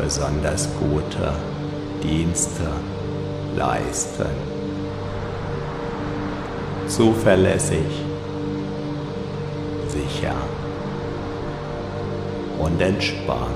besonders 0.01 0.69
gute 0.79 1.35
Dienste 2.03 2.71
leisten. 3.57 4.54
Zuverlässig, 6.87 8.05
sicher 9.89 10.35
und 12.59 12.79
entspannt. 12.81 13.51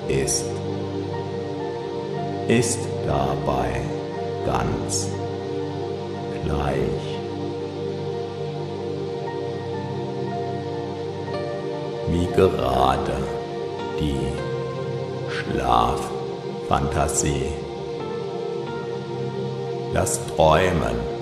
ist, 0.09 0.47
ist 2.49 2.79
dabei 3.07 3.83
ganz 4.47 5.09
gleich. 6.45 7.19
Wie 12.11 12.27
gerade 12.35 13.13
die 14.01 14.33
Schlaf 15.31 16.01
Fantasie. 16.69 17.53
Das 19.95 20.21
Träumen 20.27 21.18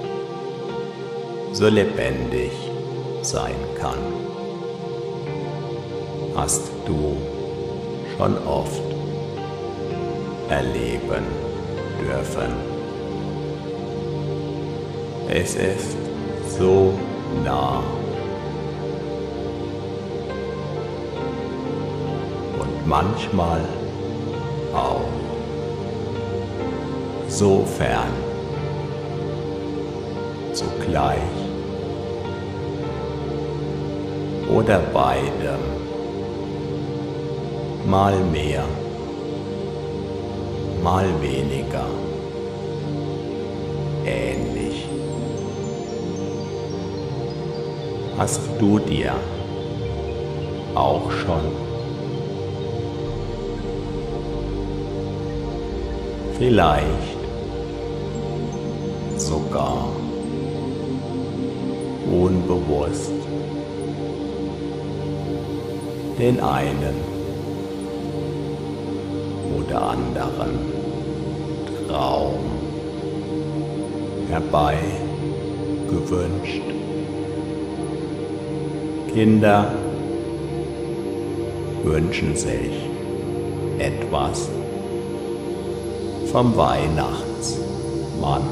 so 1.57 1.69
lebendig 1.69 2.53
sein 3.23 3.57
kann. 3.81 3.97
hast 6.37 6.71
du 6.85 7.17
schon 8.15 8.37
oft 8.47 8.83
erleben 10.51 11.25
dürfen. 11.99 12.53
Es 15.29 15.55
ist 15.55 15.97
so 16.59 16.93
nah. 17.43 17.83
Und 22.61 22.87
manchmal 22.87 23.63
auch 24.75 25.09
so 27.29 27.65
fern, 27.65 28.13
zugleich 30.53 31.36
oder 34.57 34.79
beidem, 34.79 35.65
mal 37.87 38.17
mehr, 38.33 38.65
mal 40.83 41.07
weniger, 41.21 41.87
ähnlich. 44.07 44.87
Hast 48.17 48.41
du 48.59 48.79
dir 48.79 49.13
auch 50.75 51.11
schon 51.11 51.45
vielleicht 56.39 57.19
sogar 59.19 59.89
unbewusst 62.11 63.16
den 66.19 66.41
einen 66.41 66.95
oder 69.59 69.83
anderen 69.91 70.59
Traum 71.87 72.39
herbei 74.31 74.77
gewünscht. 75.91 76.63
Kinder 79.13 79.73
wünschen 81.85 82.35
sich 82.35 82.73
etwas 83.79 84.49
vom 86.33 86.57
Weihnachtsmann. 86.57 88.43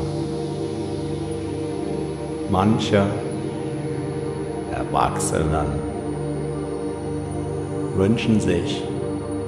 Manche 2.51 3.07
Erwachsenen 4.71 5.94
wünschen 7.97 8.41
sich 8.41 8.83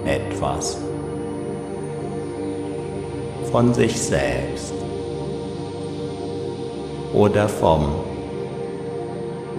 etwas 0.05 0.79
von 3.51 3.75
sich 3.75 4.01
selbst 4.01 4.75
oder 7.13 7.49
vom 7.49 7.87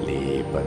Leben. 0.06 0.66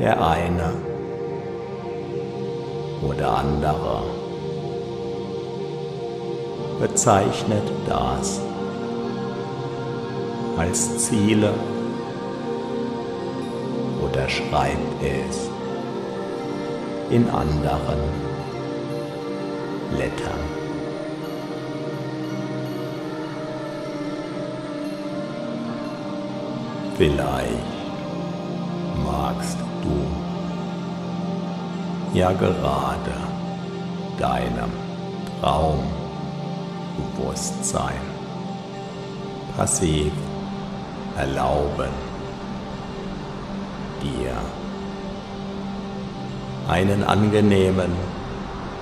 Der 0.00 0.20
eine 0.24 0.72
oder 3.08 3.38
andere 3.38 4.02
bezeichnet 6.80 7.64
das 7.86 8.40
als 10.56 11.06
Ziele 11.06 11.52
schreibt 14.58 15.02
es 15.02 15.48
in 17.10 17.28
anderen 17.30 17.98
Lettern. 19.96 20.40
Vielleicht 26.96 27.52
magst 29.06 29.58
du 29.82 30.06
ja 32.18 32.32
gerade 32.32 33.14
deinem 34.18 34.72
Traumbewusstsein 35.40 38.02
passiv 39.56 40.12
erlauben, 41.16 42.07
dir 44.02 44.32
einen 46.68 47.02
angenehmen 47.04 47.92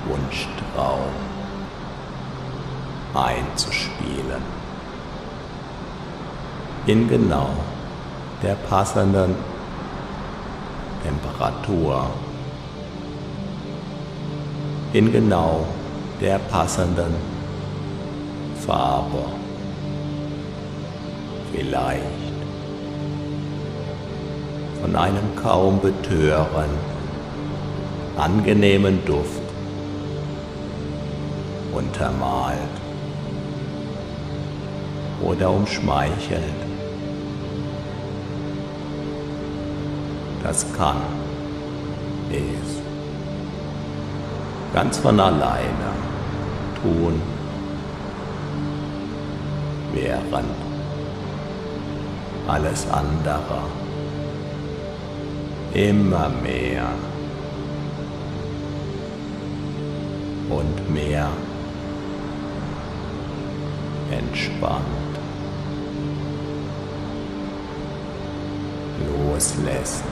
Wunschtraum 0.08 1.12
einzuspielen. 3.14 4.42
In 6.86 7.08
genau 7.08 7.50
der 8.42 8.54
passenden 8.54 9.34
Temperatur 11.02 12.10
in 14.96 15.12
genau 15.12 15.66
der 16.20 16.38
passenden 16.38 17.14
Farbe. 18.66 19.24
Vielleicht 21.52 22.15
von 24.86 24.94
einem 24.94 25.34
kaum 25.34 25.80
betören, 25.80 26.70
angenehmen 28.16 29.04
Duft. 29.04 29.42
Untermalt. 31.72 32.56
Oder 35.20 35.50
umschmeichelt. 35.50 36.60
Das 40.44 40.64
kann, 40.76 41.02
ist. 42.30 42.80
Ganz 44.72 44.98
von 44.98 45.18
alleine. 45.18 45.90
Tun, 46.80 47.20
während 49.92 50.46
alles 52.46 52.86
andere 52.88 53.85
immer 55.76 56.30
mehr. 56.42 56.88
Und 60.48 60.94
mehr 60.94 61.28
entspannt. 64.10 64.82
Loslässt. 69.06 70.04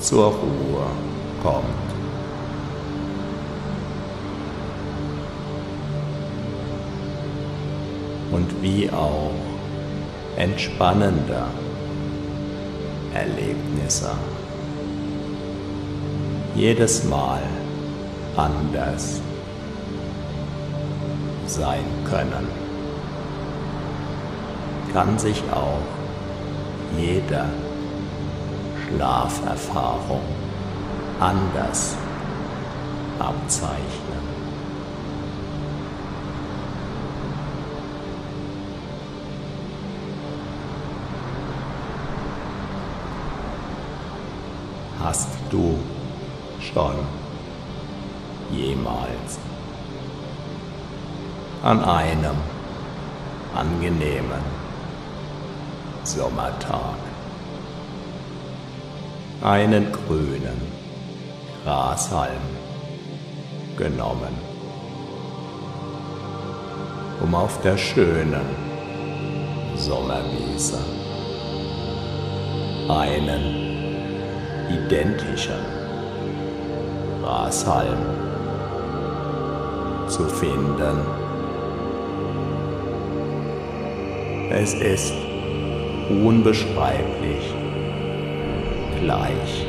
Zur 0.00 0.28
Ruhe 0.28 0.86
kommt. 1.42 1.64
Und 8.30 8.62
wie 8.62 8.88
auch 8.90 9.32
entspannende 10.36 11.42
Erlebnisse 13.18 14.10
jedes 16.54 17.02
Mal 17.04 17.40
anders 18.36 19.20
sein 21.46 21.84
können, 22.08 22.46
kann 24.92 25.18
sich 25.18 25.42
auch 25.52 25.82
jede 26.96 27.44
Schlaferfahrung 28.86 30.22
anders 31.18 31.96
abzeichnen. 33.18 34.27
An 51.68 51.84
einem 51.84 52.36
angenehmen 53.54 54.40
Sommertag 56.02 56.96
einen 59.42 59.92
grünen 59.92 60.62
Grashalm 61.62 62.40
genommen, 63.76 64.34
um 67.20 67.34
auf 67.34 67.60
der 67.60 67.76
schönen 67.76 68.48
Sommerwiese 69.76 70.78
einen 72.88 73.44
identischen 74.70 75.66
Grashalm 77.20 77.98
zu 80.08 80.24
finden. 80.30 81.27
Es 84.50 84.72
ist 84.72 85.12
unbeschreiblich 86.08 87.54
gleich 88.98 89.66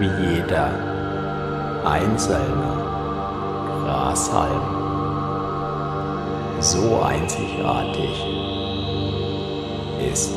wie 0.00 0.10
jeder 0.34 0.70
einzelne 1.84 2.82
Grashalm 3.84 4.82
so 6.58 7.00
einzigartig 7.02 8.10
ist. 10.12 10.32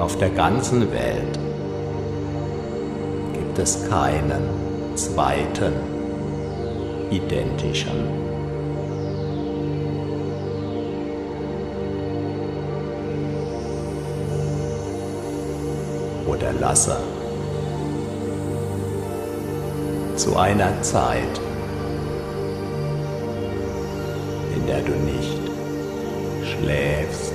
Auf 0.00 0.18
der 0.18 0.30
ganzen 0.30 0.90
Welt 0.92 1.37
es 3.58 3.88
keinen 3.88 4.42
zweiten 4.94 5.72
identischen. 7.10 8.28
Oder 16.26 16.52
lasse 16.60 16.96
zu 20.16 20.36
einer 20.36 20.82
Zeit, 20.82 21.40
in 24.54 24.66
der 24.66 24.82
du 24.82 24.92
nicht 24.92 25.40
schläfst, 26.42 27.32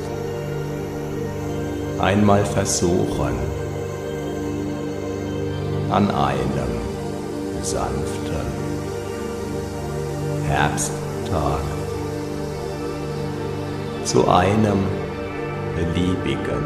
einmal 1.99 2.45
versuchen, 2.45 3.62
an 5.93 6.09
einem 6.09 6.71
sanften 7.61 8.47
Herbsttag 10.47 11.61
zu 14.03 14.27
einem 14.27 14.85
beliebigen, 15.75 16.65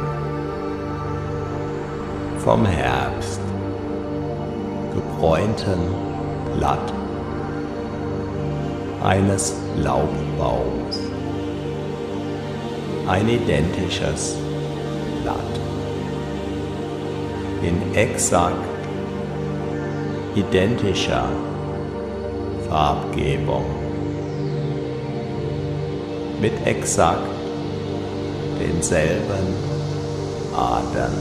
vom 2.38 2.66
Herbst 2.66 3.42
gebräunten 4.96 5.80
Blatt 6.58 6.94
eines 9.04 9.56
Laubbaums. 9.76 11.00
Ein 13.10 13.28
identisches 13.28 14.38
Blatt 15.22 15.36
in 17.62 17.94
exakt 17.94 18.77
identischer 20.38 21.28
Farbgebung. 22.70 23.66
Mit 26.40 26.54
exakt 26.66 27.24
denselben 28.60 29.48
Adern, 30.56 31.14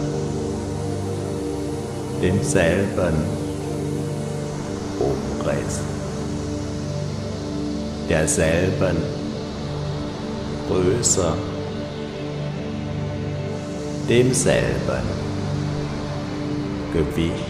demselben 2.23 3.14
Umriss, 5.01 5.81
derselben 8.11 8.97
Größe, 10.69 11.33
demselben 14.09 15.05
Gewicht, 16.93 17.46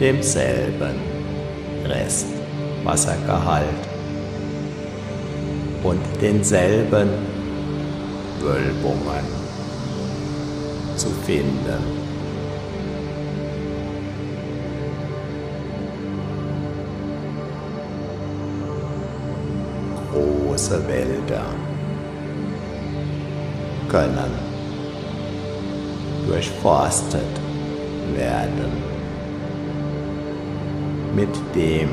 demselben 0.00 0.94
Rest 1.84 2.26
Wassergehalt 2.82 3.66
und 5.82 6.00
denselben 6.20 7.10
Wölbungen 8.40 9.24
zu 10.96 11.08
finden. 11.26 12.00
Große 20.10 20.88
Wälder 20.88 21.44
können 23.88 24.32
durchforstet 26.26 27.20
werden 28.14 28.89
mit 31.20 31.54
dem 31.54 31.90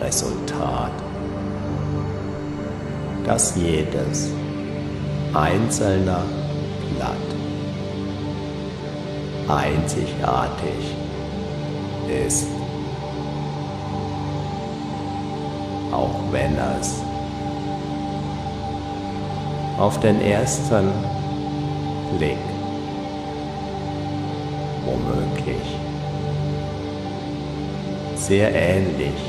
Resultat, 0.00 0.92
dass 3.26 3.56
jedes 3.56 4.30
einzelne 5.32 6.18
Blatt 6.94 7.28
einzigartig 9.48 10.94
ist, 12.26 12.46
auch 15.90 16.20
wenn 16.30 16.56
es 16.78 17.02
auf 19.78 19.98
den 19.98 20.20
ersten 20.20 20.92
Blick 22.16 22.38
womöglich 24.84 25.83
sehr 28.26 28.54
ähnlich 28.54 29.20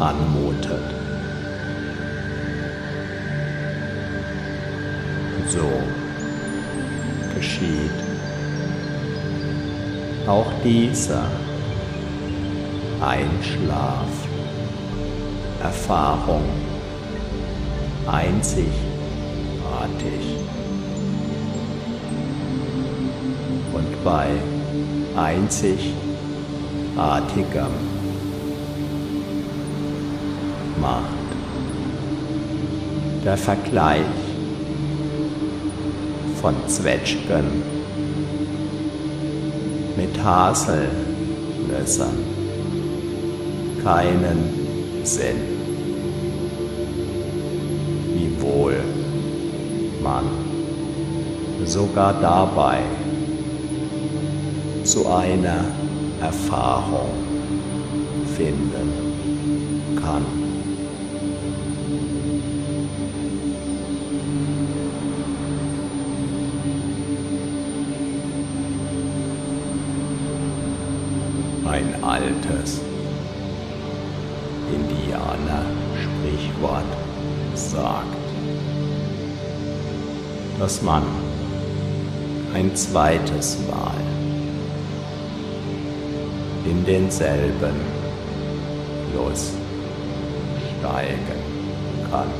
anmutet. 0.00 0.82
So 5.46 5.70
geschieht 7.36 7.98
auch 10.26 10.50
dieser 10.64 11.30
Einschlaf, 13.00 14.08
Erfahrung 15.62 16.42
einzigartig. 18.06 18.72
Und 23.72 24.04
bei 24.04 24.26
einzig 25.16 26.01
artigem 26.96 27.72
macht. 30.80 31.04
Der 33.24 33.36
Vergleich 33.36 34.02
von 36.40 36.54
Zwetschgen 36.66 37.62
mit 39.96 40.22
Haselnüssern 40.22 42.18
keinen 43.84 45.04
Sinn. 45.04 45.40
Wiewohl 48.14 48.76
man 50.02 50.24
sogar 51.64 52.14
dabei 52.20 52.80
zu 54.84 55.06
einer 55.06 55.64
Erfahrung 56.22 57.10
finden 58.36 59.96
kann. 60.00 60.24
Ein 71.64 72.04
altes 72.04 72.80
Indianer-Sprichwort 74.72 76.84
sagt, 77.54 78.16
dass 80.60 80.80
man 80.82 81.02
ein 82.54 82.76
zweites 82.76 83.58
Mal 83.68 84.21
denselben 86.84 87.74
Fluss 89.10 89.52
steigen 90.78 91.40
kann. 92.10 92.30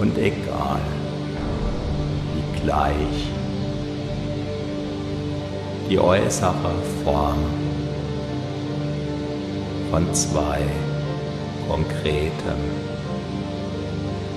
Und 0.00 0.18
egal, 0.18 0.80
wie 2.34 2.60
gleich 2.60 3.30
die 5.88 5.98
äußere 5.98 6.74
Form 7.04 7.38
von 9.90 10.12
zwei 10.12 10.60
konkreten, 11.68 12.58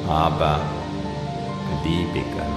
aber 0.08 0.60
beliebigen 1.84 2.54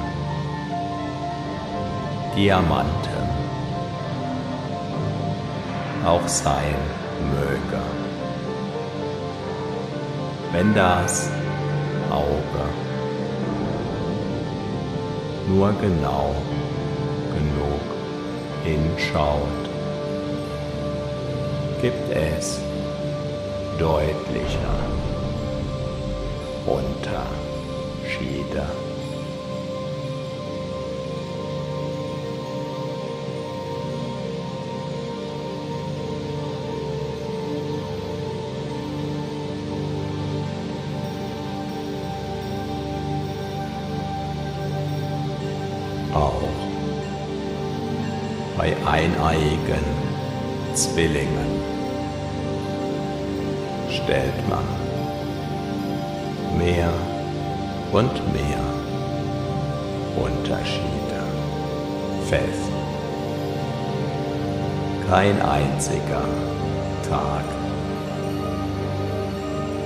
Diamanten 2.37 3.30
auch 6.05 6.27
sein 6.27 6.75
möge. 7.31 7.83
Wenn 10.53 10.75
das 10.75 11.31
Auge 12.11 12.65
nur 15.49 15.73
genau 15.81 16.35
genug 17.35 17.81
hinschaut, 18.65 19.41
gibt 21.81 22.11
es 22.11 22.61
deutlicher 23.79 24.79
Unterschiede. 26.67 27.21
Kein 65.21 65.43
einziger 65.43 66.23
Tag 67.07 67.45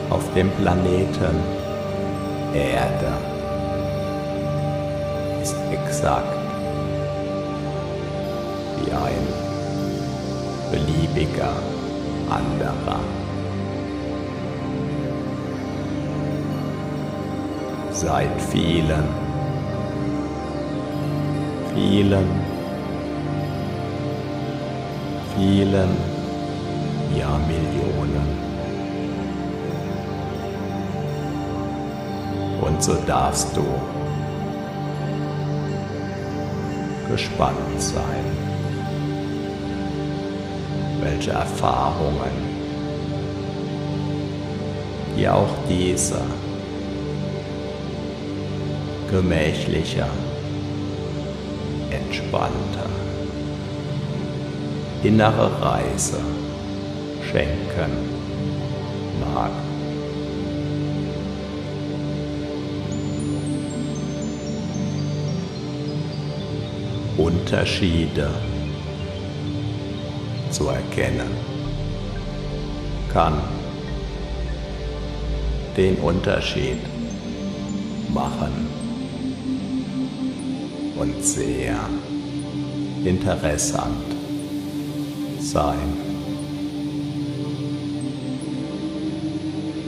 auf 0.08 0.32
dem 0.32 0.48
Planeten 0.52 1.40
Erde 2.54 3.12
ist 5.42 5.56
exakt 5.72 6.38
wie 8.78 8.92
ein 8.92 9.26
beliebiger 10.70 11.56
anderer. 12.30 13.00
seit 17.90 18.40
vielen, 18.52 19.08
vielen, 21.74 22.43
vielen 25.36 25.90
Jahrmillionen. 27.16 28.44
Und 32.60 32.82
so 32.82 32.94
darfst 33.06 33.56
du 33.56 33.64
gespannt 37.10 37.78
sein, 37.78 38.24
welche 41.00 41.32
Erfahrungen 41.32 42.54
dir 45.16 45.34
auch 45.34 45.54
diese 45.68 46.20
gemächlicher, 49.10 50.08
entspannter 51.90 52.93
innere 55.04 55.60
Reise 55.60 56.18
schenken 57.30 57.92
mag. 59.20 59.50
Unterschiede 67.18 68.30
zu 70.50 70.68
erkennen 70.68 71.30
kann 73.12 73.34
den 75.76 75.96
Unterschied 75.96 76.78
machen 78.12 78.68
und 80.96 81.22
sehr 81.22 81.76
interessant 83.04 84.13
sein. 85.44 85.96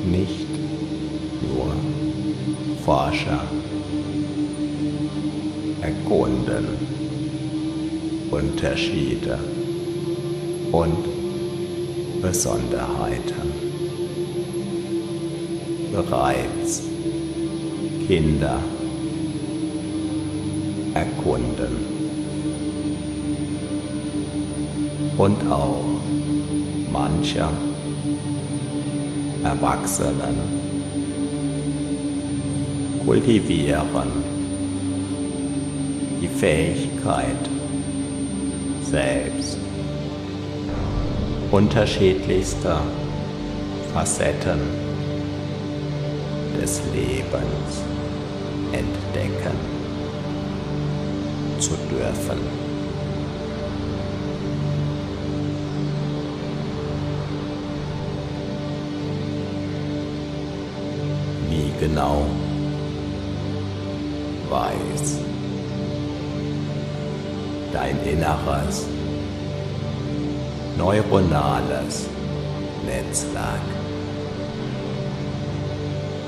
Nicht 0.04 0.48
nur 1.42 1.72
Forscher 2.84 3.40
erkunden 5.80 6.66
Unterschiede 8.30 9.38
und 10.72 11.06
Besonderheiten. 12.20 13.52
Bereits 15.92 16.82
Kinder 18.06 18.58
erkunden. 20.94 21.95
Und 25.18 25.50
auch 25.50 25.84
mancher 26.92 27.50
Erwachsenen 29.42 30.36
kultivieren 33.04 34.36
die 36.20 36.28
Fähigkeit, 36.28 37.48
selbst 38.82 39.58
unterschiedlichster 41.50 42.80
Facetten 43.92 44.58
des 46.60 46.82
Lebens 46.92 47.82
entdecken 48.72 49.56
zu 51.60 51.72
dürfen. 51.90 52.65
Genau 61.86 62.26
weiß. 64.50 65.18
Dein 67.72 67.96
inneres 68.04 68.86
neuronales 70.76 72.08
Netzwerk, 72.84 73.66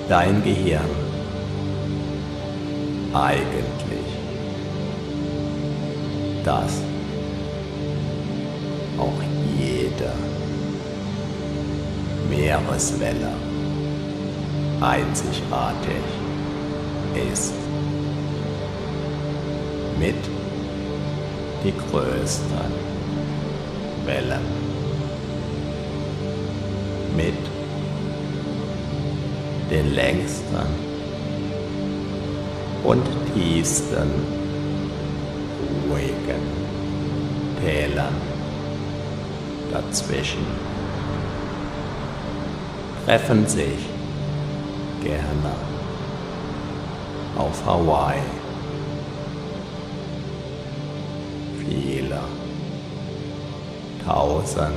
dein 0.09 0.43
Gehirn 0.45 0.91
eigentlich. 3.13 4.09
Dass 6.45 6.83
auch 8.99 9.21
jede 9.59 10.13
Meereswelle 12.31 13.48
einzigartig 14.81 16.05
ist. 17.33 17.55
Mit 19.99 20.15
die 21.65 21.73
größten 21.73 22.73
Wellen. 24.05 24.69
Mit 27.17 27.35
den 29.71 29.95
längsten 29.95 30.57
und 32.85 33.05
tiefsten 33.35 34.09
ruhigen 35.91 36.43
Tälern 37.61 38.15
dazwischen 39.73 40.47
treffen 43.05 43.47
sich 43.47 43.98
gerne 45.09 45.55
auf 47.39 47.65
Hawaii. 47.65 48.21
Viele 51.65 52.21
tausend 54.07 54.75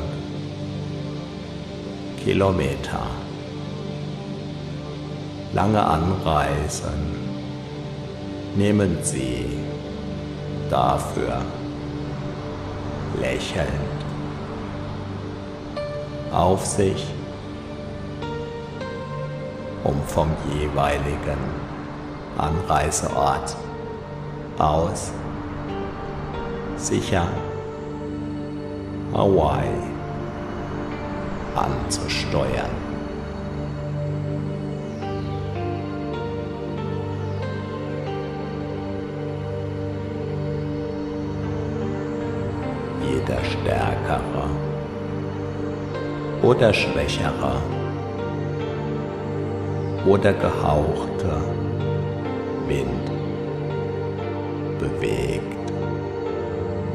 Kilometer. 2.24 3.08
Lange 5.54 5.84
Anreisen 5.86 7.02
nehmen 8.56 9.00
Sie 9.02 9.46
dafür 10.70 11.42
lächelnd 13.20 14.00
auf 16.32 16.66
sich 16.66 17.21
um 19.84 20.02
vom 20.08 20.30
jeweiligen 20.54 21.40
Anreiseort 22.38 23.56
aus 24.58 25.12
sicher 26.78 27.28
Hawaii 29.14 29.92
anzusteuern. 31.56 32.70
Jeder 43.08 43.44
stärkere 43.44 44.50
oder 46.42 46.74
schwächere 46.74 47.81
oder 50.06 50.34
gehauchte 50.34 51.42
Wind 52.68 53.12
bewegt 54.80 55.72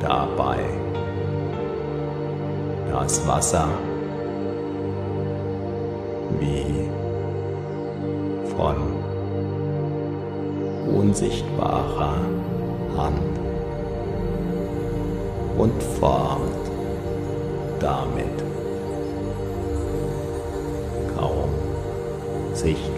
dabei 0.00 0.58
das 2.90 3.26
Wasser 3.26 3.68
wie 6.40 6.88
von 8.56 8.76
unsichtbarer 10.96 12.16
Hand 12.96 13.38
und 15.58 15.82
formt 15.82 16.70
damit 17.80 18.44
kaum 21.16 21.50
sichtbar, 22.54 22.95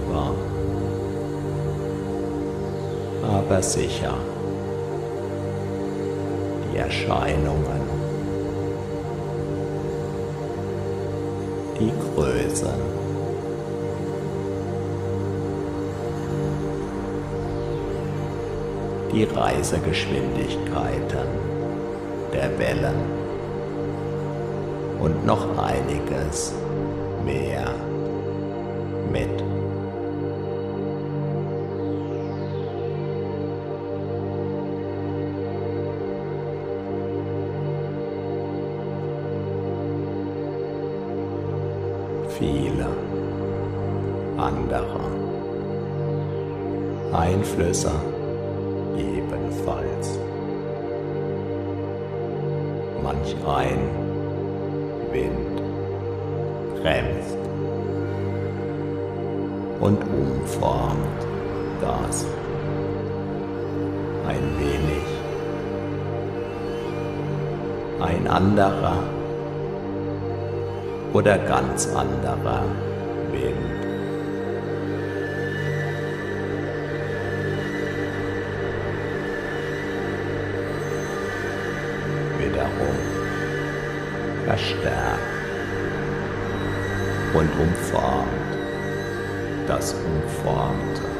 aber 3.22 3.62
sicher 3.62 4.14
die 6.72 6.78
Erscheinungen, 6.78 7.82
die 11.78 11.92
Größen. 12.14 12.98
Die 19.12 19.24
Reisegeschwindigkeiten 19.24 21.28
der 22.32 22.58
Wellen. 22.58 23.18
Und 25.00 25.24
noch 25.24 25.56
einiges 25.56 26.52
mehr 27.24 27.72
oder 71.18 71.36
ganz 71.36 71.88
anderer 71.88 72.62
Wind. 73.32 73.56
Wiederum 82.38 82.98
verstärkt 84.46 85.18
und 87.34 87.50
umformt 87.58 88.28
das 89.66 89.94
Umformte. 89.94 91.17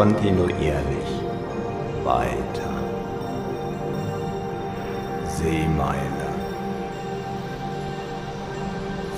Kontinuierlich 0.00 1.10
weiter. 2.04 2.72
Seemeile 5.28 6.28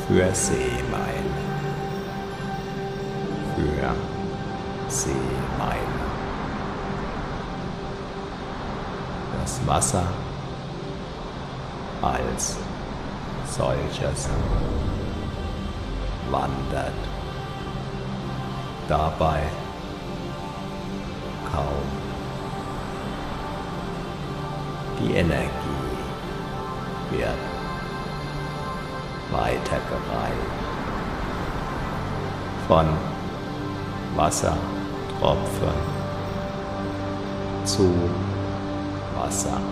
für 0.08 0.34
Seemeile 0.34 1.36
für 3.54 3.94
Seemeile. 4.88 6.00
Das 9.40 9.60
Wasser 9.64 10.06
als 12.02 12.56
solches 13.46 14.28
wandert 16.28 16.92
dabei 18.88 19.42
kaum. 21.52 21.86
Die 25.00 25.14
Energie 25.14 25.48
wird 27.10 27.38
weitergereicht 29.30 30.52
von 32.68 32.86
Wassertropfen 34.16 35.74
zu 37.64 37.94
Wassertropfen. 39.16 39.62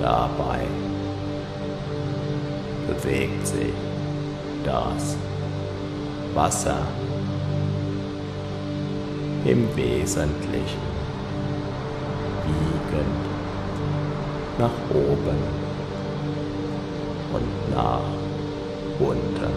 Dabei 0.00 0.66
bewegt 2.86 3.46
sich 3.46 3.87
Wasser 6.38 6.76
im 9.44 9.66
Wesentlichen 9.74 10.86
wiegend 12.46 13.24
nach 14.56 14.78
oben 14.94 15.38
und 17.32 17.74
nach 17.74 18.08
unten 19.00 19.52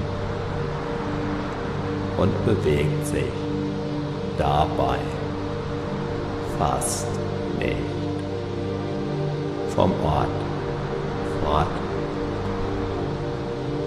und 2.17 2.45
bewegt 2.47 3.05
sich 3.05 3.31
dabei 4.39 4.97
fast 6.57 7.05
nicht 7.59 7.77
vom 9.75 9.91
Ort 10.03 10.29
fort, 11.43 11.67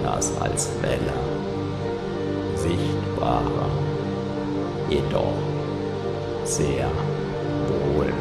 das 0.05 0.41
als 0.41 0.71
Welle 0.81 1.34
sichtbare, 2.77 3.67
jedoch 4.89 5.35
sehr 6.45 6.91
wohl 7.69 8.13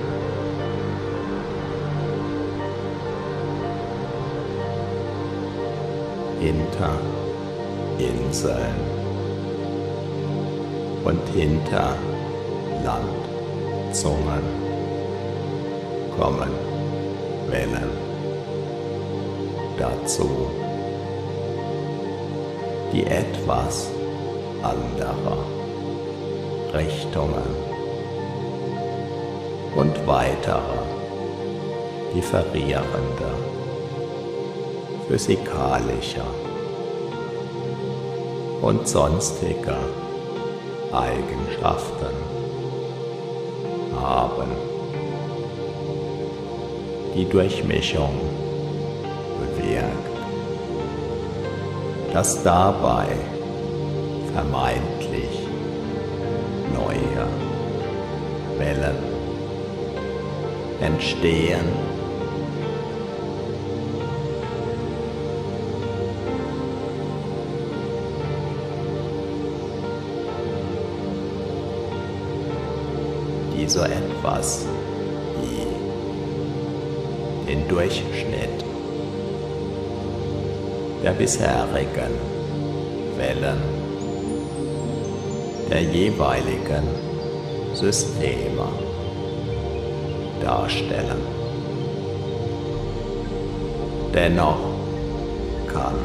hinter 6.40 7.00
Inseln 7.98 8.76
und 11.04 11.30
hinter 11.34 11.96
Landzungen 12.84 14.44
kommen 16.18 16.52
Wellen. 17.50 17.92
Dazu 19.78 20.30
die 22.92 23.06
etwas 23.08 23.93
andere 24.64 25.38
Richtungen 26.74 27.56
und 29.76 30.08
weitere 30.08 30.80
differierende 32.16 33.30
physikalische 35.08 36.24
und 38.62 38.88
sonstige 38.88 39.76
Eigenschaften 40.92 42.16
haben. 44.00 44.52
Die 47.16 47.26
Durchmischung 47.26 48.20
bewirkt, 49.40 50.14
dass 52.14 52.42
dabei 52.44 53.08
vermeintlich 54.34 55.48
neue 56.74 57.28
Wellen 58.58 58.98
entstehen. 60.82 61.94
Die 73.56 73.70
so 73.70 73.82
etwas 73.82 74.66
wie 75.42 75.68
den 77.50 77.68
Durchschnitt 77.68 78.66
der 81.04 81.12
bisherigen 81.12 82.14
Wellen 83.16 83.73
der 85.74 85.82
jeweiligen 85.82 86.84
Systeme 87.74 88.68
darstellen. 90.40 91.18
Dennoch 94.14 94.60
kann 95.66 95.96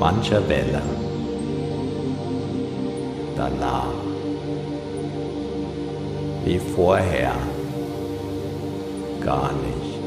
manche 0.00 0.48
Wellen 0.48 0.82
danach 3.36 3.94
wie 6.44 6.58
vorher 6.58 7.34
gar 9.24 9.52
nicht 9.52 10.02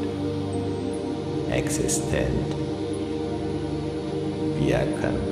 existent 1.50 2.54
wirken. 4.58 5.25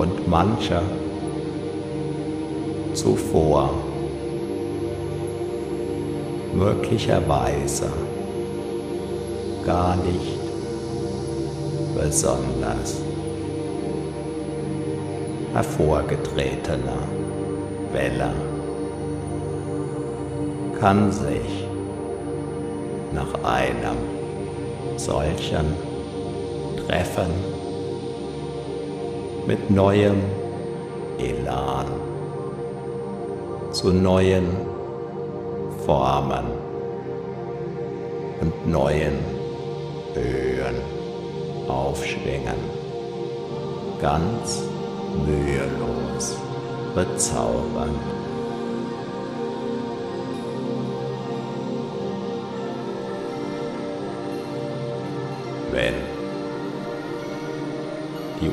Und 0.00 0.26
manche 0.26 0.80
zuvor. 2.94 3.68
Möglicherweise 6.54 7.92
gar 9.66 9.96
nicht 9.96 10.38
besonders 11.94 12.96
hervorgetretener 15.52 17.02
Welle 17.92 18.32
kann 20.80 21.12
sich 21.12 21.66
nach 23.12 23.34
einem 23.44 23.98
solchen 24.96 25.74
Treffen 26.86 27.49
mit 29.50 29.68
neuem 29.68 30.22
Elan 31.18 31.86
zu 33.72 33.92
neuen 33.92 34.46
Formen 35.84 36.46
und 38.40 38.68
neuen 38.68 39.18
Höhen 40.14 40.76
aufschwingen, 41.66 42.60
ganz 44.00 44.62
mühelos 45.26 46.36
bezaubern. 46.94 48.19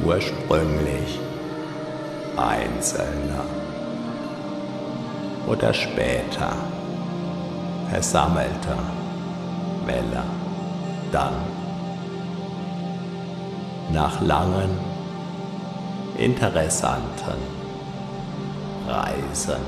Ursprünglich 0.08 1.20
einzelne 2.38 3.42
oder 5.48 5.74
später 5.74 6.54
versammelte 7.90 8.78
Welle 9.86 10.24
dann 11.12 11.34
nach 13.92 14.22
langen, 14.22 14.70
interessanten 16.18 17.42
Reisen 18.88 19.62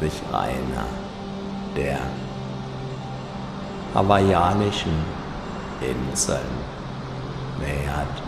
sich 0.00 0.20
einer 0.30 0.86
der 1.74 1.98
hawaiianischen 3.94 4.92
Inseln 5.80 6.75
nähert 7.60 8.22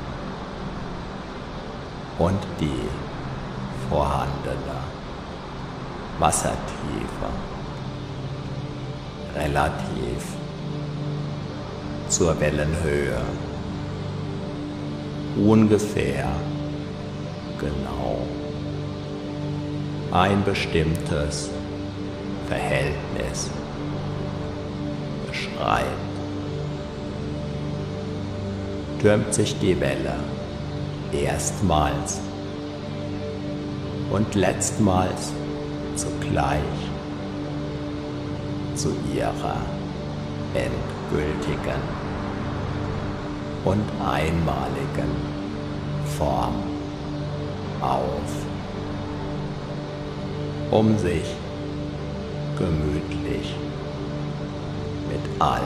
und 2.19 2.39
die 2.61 2.89
vorhandene 3.89 4.79
Wassertiefe 6.19 7.29
relativ 9.37 10.25
zur 12.09 12.39
Wellenhöhe. 12.41 13.21
Ungefähr 15.37 16.27
genau 17.61 18.27
ein 20.11 20.43
bestimmtes 20.43 21.51
Verhältnis 22.49 23.51
beschreibt, 25.29 26.08
türmt 29.01 29.33
sich 29.33 29.59
die 29.61 29.81
Welle 29.81 30.17
erstmals. 31.13 32.21
Und 34.11 34.35
letztmals 34.35 35.33
zugleich 35.95 36.63
zu 38.75 38.95
ihrer 39.15 39.57
endgültigen 40.55 41.83
und 43.65 43.85
einmaligen 44.01 45.11
Form 46.17 46.55
auf, 47.81 48.47
um 50.71 50.97
sich 50.99 51.25
gemütlich 52.57 53.55
mit 55.09 55.41
all 55.41 55.63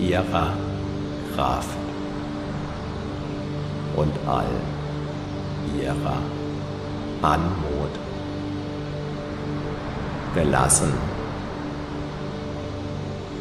ihrer 0.00 0.52
Kraft 1.34 1.77
und 3.98 4.12
all 4.26 4.46
ihrer 5.76 6.18
Anmut 7.20 7.90
gelassen 10.34 10.92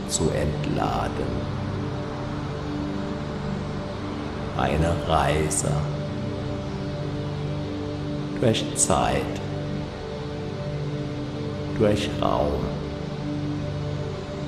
zu 0.08 0.30
entladen. 0.32 1.30
Eine 4.58 4.96
Reise 5.08 5.72
durch 8.42 8.66
Zeit, 8.76 9.22
durch 11.78 12.10
Raum 12.20 12.66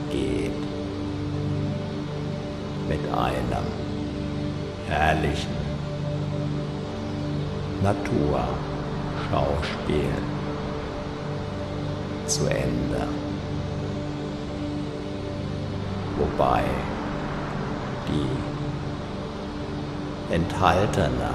geht 0.10 0.52
mit 2.88 3.00
einem 3.14 3.66
herrlichen 4.88 5.69
Naturschauspiel 7.82 10.14
zu 12.26 12.48
Ende. 12.48 13.08
Wobei 16.18 16.64
die 18.08 18.28
enthaltene 20.34 21.30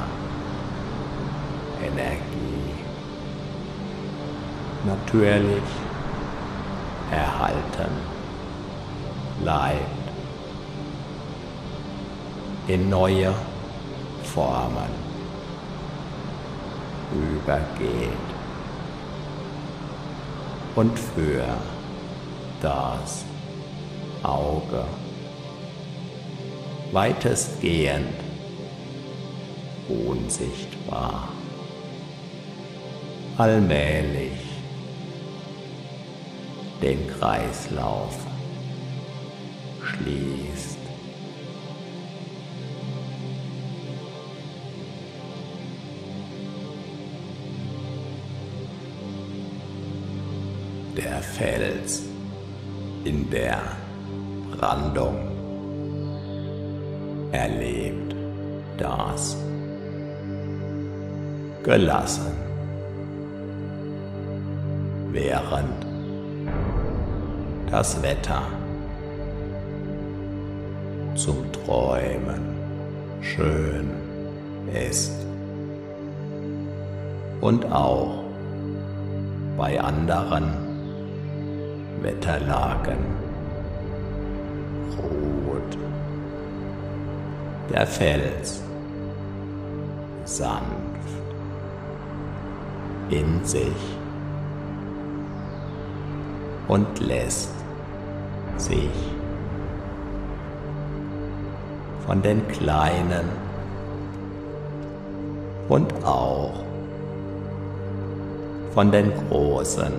Energie 1.83 2.75
natürlich 4.85 5.63
erhalten 7.11 7.91
bleibt, 9.41 10.05
in 12.67 12.89
neue 12.89 13.35
Formen 14.23 15.14
übergeht 17.15 18.19
und 20.75 20.99
für 20.99 21.45
das 22.61 23.25
Auge 24.23 24.85
weitestgehend 26.93 28.15
unsichtbar. 29.89 31.29
Allmählich 33.37 34.33
den 36.81 37.07
Kreislauf 37.09 38.17
schließt. 39.83 40.74
Der 51.05 51.21
Fels 51.21 52.03
in 53.05 53.29
der 53.29 53.61
Brandung 54.57 55.19
erlebt 57.31 58.17
das 58.79 59.37
gelassen, 61.63 62.33
während 65.13 65.87
das 67.71 68.03
Wetter 68.03 68.43
zum 71.15 71.53
Träumen 71.53 72.57
schön 73.21 73.91
ist. 74.73 75.13
Und 77.43 77.71
auch 77.71 78.25
bei 79.59 79.79
anderen 79.79 80.64
Wetterlagen. 82.05 82.99
Ruht 84.99 85.79
der 87.73 87.87
Fels. 87.87 88.63
Sanft. 90.27 91.09
In 93.09 93.43
sich. 93.43 93.99
Und 96.69 97.01
lässt 97.01 97.55
sich 98.59 98.91
von 102.07 102.21
den 102.21 102.47
kleinen 102.49 103.29
und 105.69 105.93
auch 106.05 106.53
von 108.75 108.91
den 108.91 109.11
großen 109.31 109.93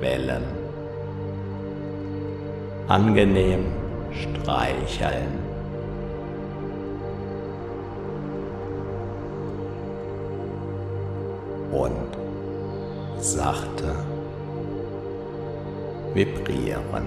Wellen 0.00 0.61
angenehm 2.88 3.66
streicheln. 4.12 5.38
Und 11.72 12.18
sachte 13.18 13.94
vibrieren. 16.14 17.06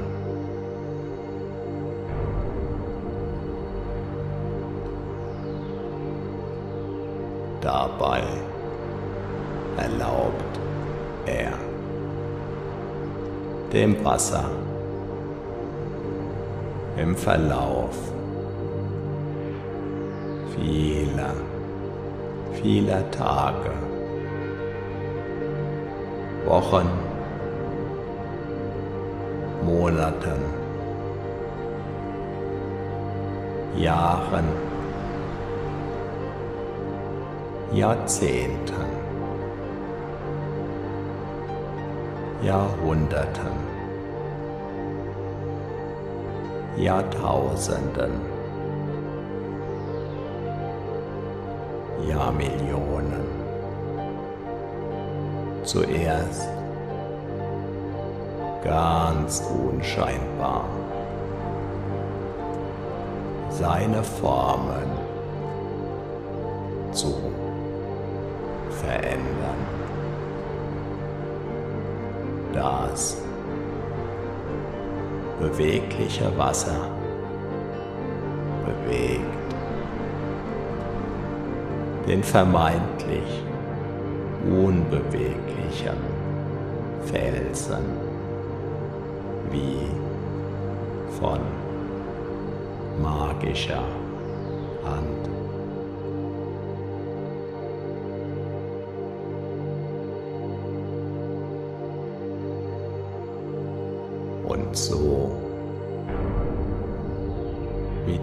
Dabei 7.62 8.24
erlaubt 9.78 10.60
er 11.26 11.54
dem 13.74 14.04
Wasser 14.06 14.50
im 16.98 17.16
Verlauf. 17.16 17.96
Vieler, 20.56 21.34
vieler 22.54 23.12
Tage, 23.12 23.72
Wochen, 26.46 26.90
Monaten, 29.66 30.42
Jahren, 33.76 34.46
Jahrzehnten, 37.74 38.86
Jahrhunderten, 42.42 43.65
Jahrtausenden, 46.78 48.12
Jahrmillionen. 52.08 53.26
Zuerst 55.64 56.50
ganz 58.64 59.42
unscheinbar. 59.42 60.66
Seine 63.50 64.04
Formen 64.04 64.92
zu 66.92 67.16
verändern. 68.70 69.66
Das 72.54 73.25
bewegliche 75.40 76.36
Wasser 76.38 76.90
bewegt 78.66 79.22
den 82.08 82.24
vermeintlich 82.24 83.44
unbeweglichen 84.46 85.98
Felsen 87.06 87.84
wie 89.52 89.80
von 91.20 91.40
magischer 93.02 93.84
Hand. 94.84 95.35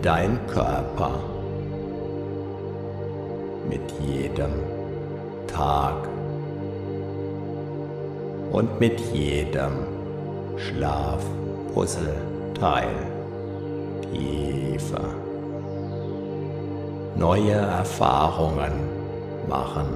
Dein 0.02 0.38
Körper 0.48 1.12
mit 3.68 3.82
jedem 4.00 4.50
Tag 5.46 6.08
und 8.50 8.80
mit 8.80 8.98
jedem 9.12 9.86
Schlafpuzzleteil 10.56 12.88
tiefer. 14.12 15.04
Neue 17.14 17.52
Erfahrungen 17.52 18.72
machen 19.48 19.86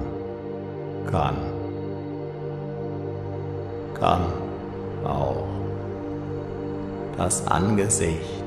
kann. 1.11 1.35
Kann 3.99 4.21
auch 5.03 5.43
das 7.17 7.45
Angesicht 7.47 8.46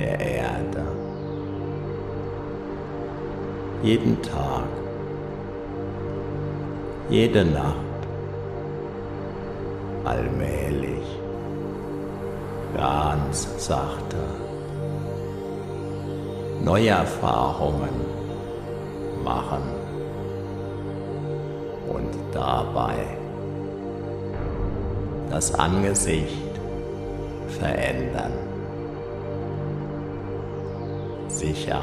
der 0.00 0.18
Erde. 0.18 0.82
Jeden 3.82 4.20
Tag, 4.22 4.64
jede 7.08 7.44
Nacht. 7.44 7.76
Allmählich, 10.04 11.06
ganz 12.74 13.46
sachte, 13.58 14.16
neue 16.64 16.88
Erfahrungen 16.88 17.94
machen. 19.22 19.62
Und 21.88 22.08
dabei 22.32 22.94
das 25.30 25.54
Angesicht 25.54 26.50
verändern. 27.48 28.49
Sicher 31.40 31.80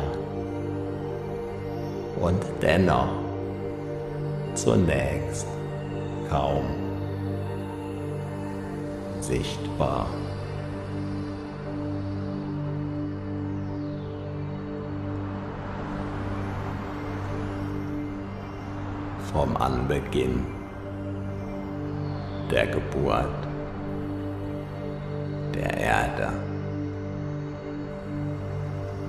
und 2.22 2.44
dennoch 2.62 3.10
zunächst 4.54 5.48
kaum 6.30 6.64
sichtbar. 9.20 10.06
Vom 19.34 19.58
Anbeginn 19.58 20.46
der 22.52 22.68
Geburt 22.68 23.48
der 25.56 25.78
Erde 25.78 26.57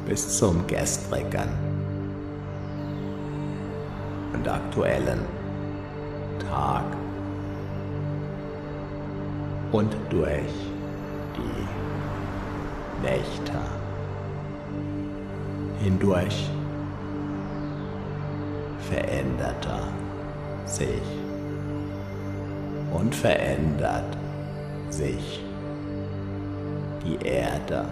bis 0.09 0.39
zum 0.39 0.67
gestrigen 0.67 1.51
und 4.33 4.49
aktuellen 4.49 5.21
Tag. 6.51 6.85
Und 9.71 9.95
durch 10.09 10.55
die 11.37 11.69
Nächte 13.07 13.53
hindurch 15.79 16.49
veränderte 18.89 19.79
sich 20.65 21.03
und 22.95 23.15
verändert 23.15 24.17
sich 24.89 25.45
die 27.05 27.23
Erde 27.27 27.85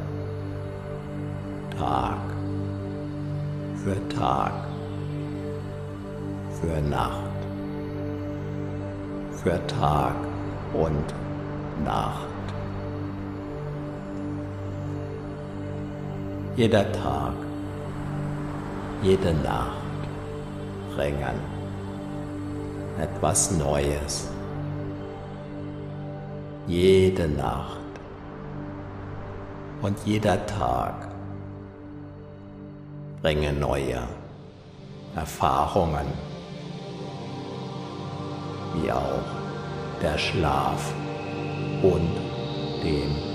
Tag 1.78 2.18
für 3.84 4.08
Tag, 4.08 4.52
für 6.60 6.80
Nacht, 6.80 7.38
für 9.42 9.66
Tag 9.66 10.16
und 10.72 11.14
Nacht. 11.84 12.26
Jeder 16.56 16.90
Tag, 16.92 17.34
jede 19.02 19.34
Nacht 19.34 19.76
bringen 20.96 21.38
etwas 22.98 23.50
Neues. 23.52 24.28
Jede 26.66 27.28
Nacht 27.28 27.76
und 29.82 29.96
jeder 30.04 30.44
Tag 30.46 31.15
bringen 33.26 33.58
neue 33.58 34.06
Erfahrungen, 35.16 36.06
wie 38.74 38.92
auch 38.92 39.24
der 40.00 40.16
Schlaf 40.16 40.94
und 41.82 42.14
den 42.84 43.25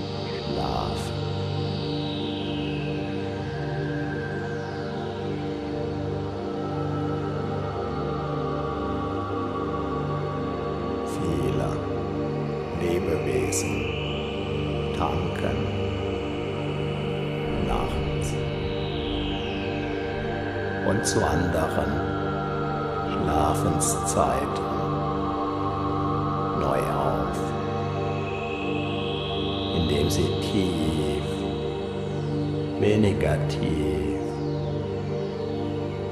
tief 33.48 34.20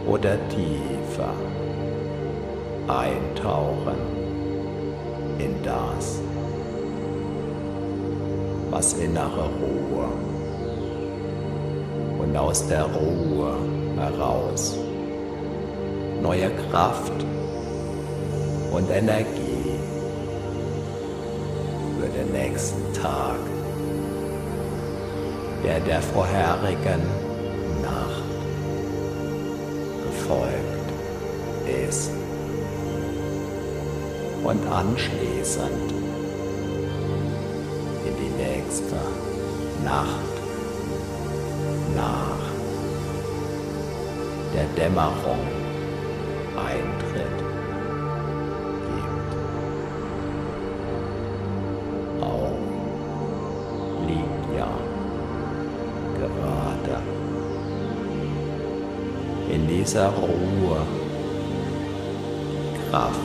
oder 0.07 0.37
tiefer 0.49 1.35
eintauchen 2.89 3.97
in 5.39 5.63
das, 5.63 6.21
was 8.71 8.95
innere 8.95 9.49
Ruhe 9.61 10.09
und 12.19 12.37
aus 12.37 12.67
der 12.69 12.85
Ruhe 12.85 13.55
heraus 13.97 14.77
neue 16.23 16.51
Kraft 16.71 17.25
und 18.73 18.91
Energie 18.91 19.79
für 21.99 22.09
den 22.09 22.33
nächsten 22.33 22.93
Tag, 22.93 23.39
der 25.63 25.81
der 25.81 26.01
vorherigen 26.01 27.03
Nacht 27.83 28.31
gefolgt 30.07 30.89
ist. 31.87 32.11
Und 34.43 34.67
anschließend 34.67 35.93
in 38.07 38.15
die 38.17 38.43
nächste 38.43 38.97
Nacht 39.85 40.35
nach 41.95 42.41
der 44.55 44.67
Dämmerung 44.77 45.47
Eintritt 46.57 46.90
dieser 59.91 60.09
Ruhe 60.11 60.87
Kraft 62.89 63.19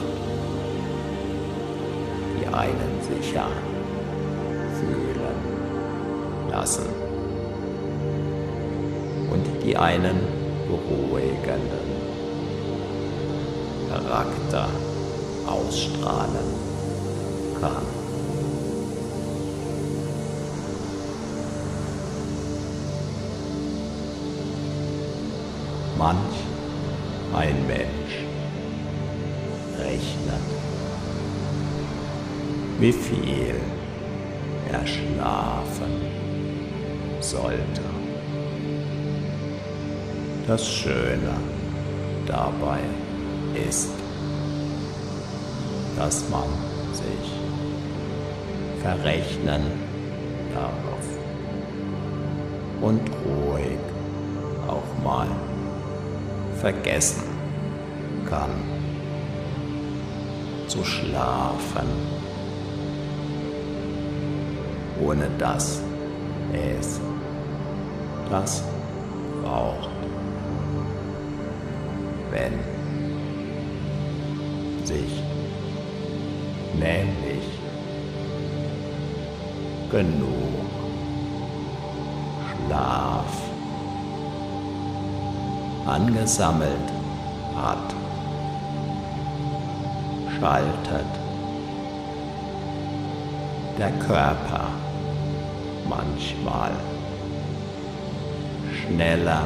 einen 2.51 2.99
sicher 3.01 3.47
fühlen 4.79 6.49
lassen 6.49 6.87
und 9.29 9.45
die 9.63 9.77
einen 9.77 10.19
beruhigenden 10.67 11.85
Charakter 13.87 14.67
ausstrahlen 15.45 16.47
kann. 17.61 17.85
Manch 25.97 26.34
wie 32.79 32.91
viel 32.91 33.55
er 34.71 34.85
schlafen 34.85 36.01
sollte. 37.21 37.81
Das 40.47 40.67
Schöne 40.67 41.35
dabei 42.27 42.79
ist, 43.67 43.91
dass 45.95 46.29
man 46.29 46.49
sich 46.93 47.31
verrechnen 48.81 49.63
darf 50.53 51.05
und 52.81 53.01
ruhig 53.25 53.79
auch 54.67 55.03
mal 55.03 55.27
vergessen 56.59 57.23
kann 58.29 58.49
zu 60.67 60.83
schlafen 60.83 62.14
ohne 65.01 65.29
dass 65.37 65.81
es 66.53 66.99
das 68.29 68.63
braucht. 69.43 69.89
Wenn 72.31 72.53
sich 74.83 75.23
nämlich 76.77 77.43
genug 79.89 80.65
Schlaf 82.67 83.25
angesammelt 85.85 86.91
hat, 87.55 87.95
schaltet 90.39 91.05
der 93.77 93.91
Körper 94.07 94.74
manchmal 95.87 96.71
schneller 98.73 99.43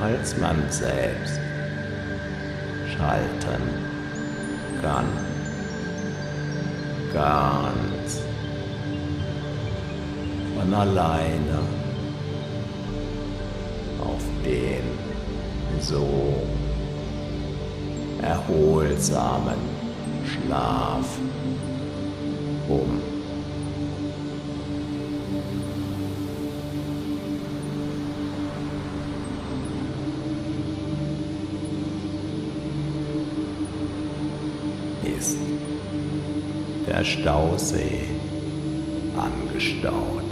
als 0.00 0.36
man 0.38 0.62
selbst 0.70 1.40
schalten 2.96 3.62
kann. 4.80 5.06
ganz 7.12 8.22
von 10.54 10.74
alleine 10.74 11.58
auf 14.00 14.22
den 14.44 14.84
so 15.80 16.06
erholsamen 18.22 19.58
Schlaf 20.26 21.18
um. 22.68 23.17
Der 36.98 37.04
Stausee 37.04 38.00
angestaut, 39.16 40.24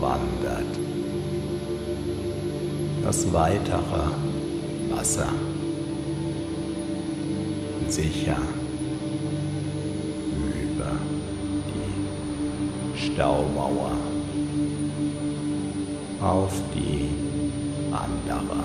wandert. 0.00 0.72
Das 3.02 3.32
weitere 3.32 4.10
Wasser. 4.90 5.32
Sicher 7.88 8.36
über 10.62 10.92
die 11.68 13.12
Staumauer. 13.14 13.92
Auf 16.20 16.52
die 16.74 17.08
andere 17.90 18.62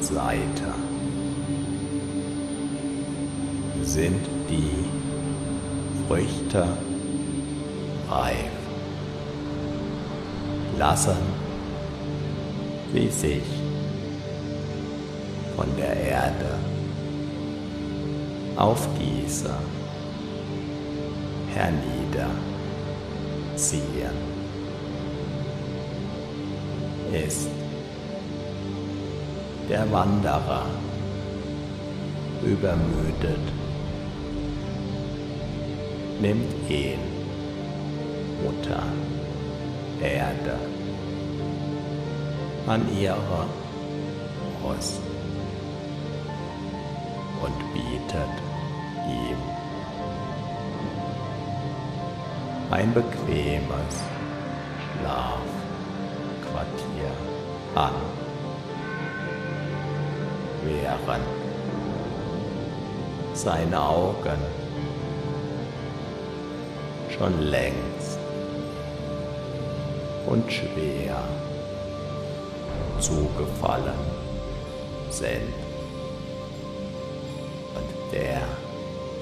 Seite 0.00 0.85
sind 3.86 4.26
die 4.50 4.84
Früchte 6.06 6.66
reif. 8.10 8.50
Lassen 10.76 11.16
sie 12.92 13.08
sich 13.08 13.42
von 15.56 15.68
der 15.76 15.96
Erde 15.96 16.58
auf 18.56 18.88
diese 18.98 19.54
herniederziehen. 21.54 22.36
Ist 27.12 27.48
der 29.70 29.90
Wanderer 29.90 30.66
übermüdet, 32.42 33.40
nimmt 36.20 36.70
ihn. 36.70 36.98
Mutter 38.42 38.82
Erde. 40.00 40.58
An 42.66 42.82
ihre 42.98 43.46
Brust. 44.60 45.00
Und 47.42 47.72
bietet 47.74 48.34
ihm 49.08 49.36
ein 52.70 52.92
bequemes 52.92 54.04
Schlafquartier 54.98 55.44
an, 57.74 57.92
während 60.64 61.24
seine 63.34 63.80
Augen 63.80 64.65
schon 67.18 67.40
längst 67.42 68.18
und 70.26 70.52
schwer 70.52 71.22
zugefallen 73.00 73.94
sind. 75.10 75.54
Und 77.74 78.12
der 78.12 78.42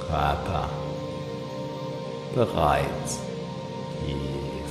Körper 0.09 0.69
bereits 2.35 3.21
tief 4.05 4.71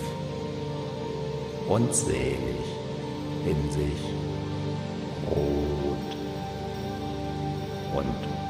und 1.67 1.95
selig 1.95 2.37
in 3.45 3.71
sich 3.71 4.01
ruht 5.29 6.17
und 7.95 8.42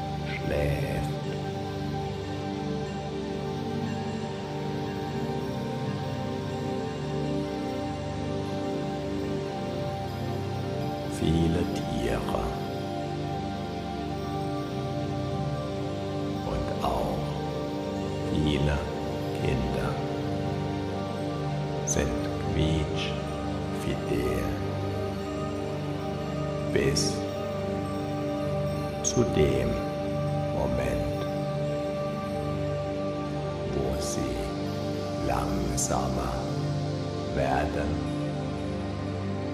bis 26.74 27.12
zu 29.04 29.22
dem 29.36 29.70
Moment, 30.58 31.20
wo 33.74 34.00
sie 34.00 34.34
langsamer 35.28 36.34
werden 37.36 37.90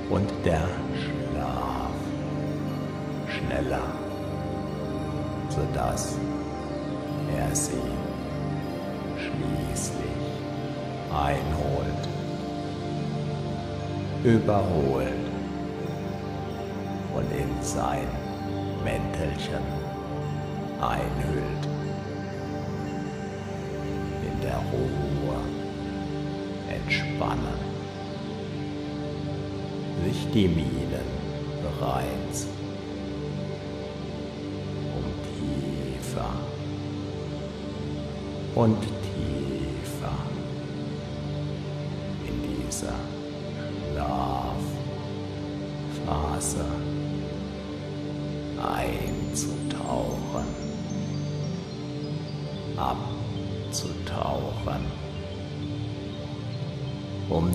und 0.09 0.31
der 0.47 0.67
Schlaf 0.97 1.93
schneller, 3.29 3.93
sodass 5.51 6.17
er 7.37 7.55
sie 7.55 7.93
schließlich 9.19 10.17
einholt, 11.13 12.09
überholt 14.25 15.20
und 17.21 17.39
in 17.39 17.63
sein 17.63 18.07
Mäntelchen 18.83 19.63
einhüllt, 20.81 21.65
in 24.27 24.41
der 24.41 24.57
Ruhe 24.73 25.37
entspannen, 26.69 27.61
sich 30.05 30.31
die 30.33 30.49
Minen 30.49 31.09
bereits 31.63 32.47
um 34.97 35.05
tiefer 35.27 36.31
und 38.55 38.79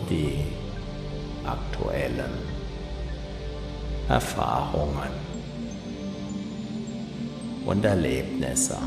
die 0.10 0.46
aktuellen 1.46 2.32
Erfahrungen 4.08 5.10
und 7.66 7.84
Erlebnisse 7.84 8.78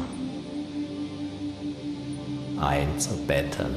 einzubetten 2.60 3.74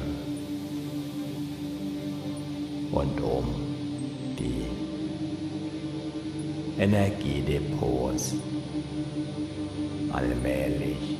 und 2.92 3.20
um 3.20 3.44
die 4.38 4.66
Energiedepots 6.80 8.34
allmählich 10.12 11.16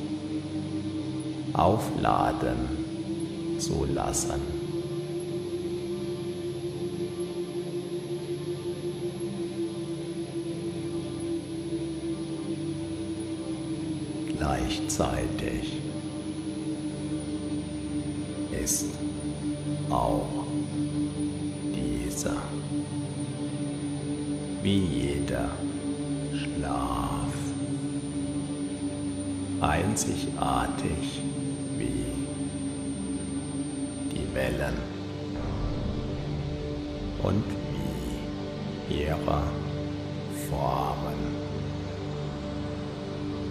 aufladen 1.53 3.57
zu 3.59 3.85
lassen. 3.85 4.52
Einzigartig 29.93 31.21
wie 31.77 32.05
die 34.11 34.27
Wellen 34.33 34.77
und 37.21 37.43
wie 38.89 38.95
ihre 38.95 39.43
Formen, 40.49 41.19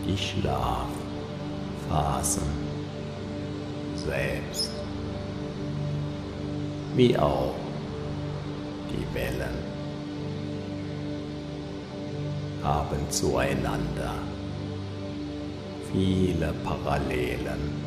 die 0.05 0.19
Schlafphasen 0.19 0.89
selbst, 3.95 4.73
wie 6.97 7.17
auch 7.17 7.55
die 8.91 9.07
Wellen 9.15 9.59
haben 12.65 13.11
zueinander 13.11 14.32
viele 15.93 16.53
Parallelen 16.65 17.83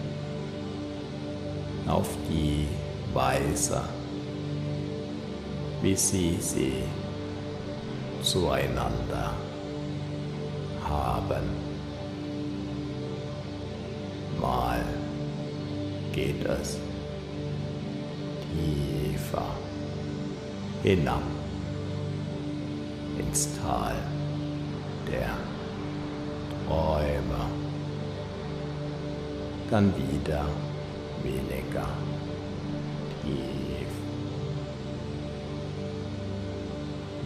auf 1.88 2.08
die 2.30 2.68
Weise, 3.14 3.82
wie 5.82 5.96
sie 5.96 6.38
sie 6.40 6.84
zueinander 8.22 9.34
haben. 10.88 11.66
Mal 14.40 14.84
geht 16.12 16.46
es 16.46 16.78
tiefer 18.52 19.46
hinab 20.84 21.22
ins 23.18 23.50
Tal 23.62 23.96
der 25.12 25.32
Träume, 26.68 27.65
dann 29.70 29.94
wieder 29.96 30.46
weniger 31.24 31.88
tief. 33.22 33.88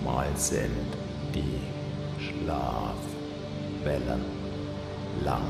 Mal 0.03 0.27
sind 0.35 0.69
die 1.35 1.61
Schlafwellen 2.23 2.95
lang, 5.23 5.43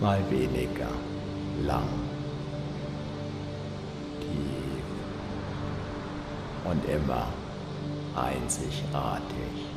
mal 0.00 0.20
weniger 0.30 0.92
lang, 1.66 1.88
tief 4.20 4.84
und 6.64 6.84
immer 6.88 7.26
einzigartig. 8.14 9.71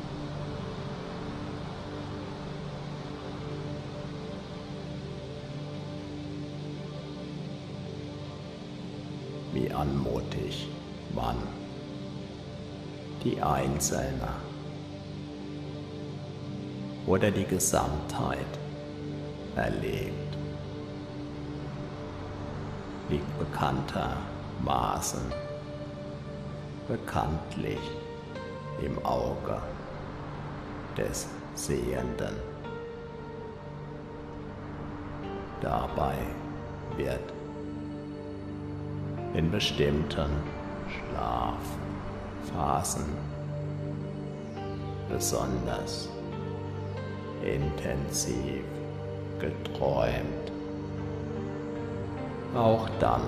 Anmutig 9.76 10.68
man 11.14 11.36
die 13.24 13.40
Einzelne 13.42 14.28
oder 17.06 17.30
die 17.30 17.44
Gesamtheit 17.44 18.46
erlebt, 19.54 20.36
liegt 23.08 23.38
bekanntermaßen 23.38 25.20
bekanntlich 26.88 27.80
im 28.82 29.04
Auge 29.04 29.60
des 30.96 31.28
Sehenden. 31.54 32.34
Dabei 35.60 36.16
wird 36.96 37.35
in 39.36 39.50
bestimmten 39.50 40.30
Schlafphasen 42.48 43.04
besonders 45.10 46.08
intensiv 47.44 48.64
geträumt. 49.38 50.52
Auch 52.54 52.88
dann, 52.98 53.20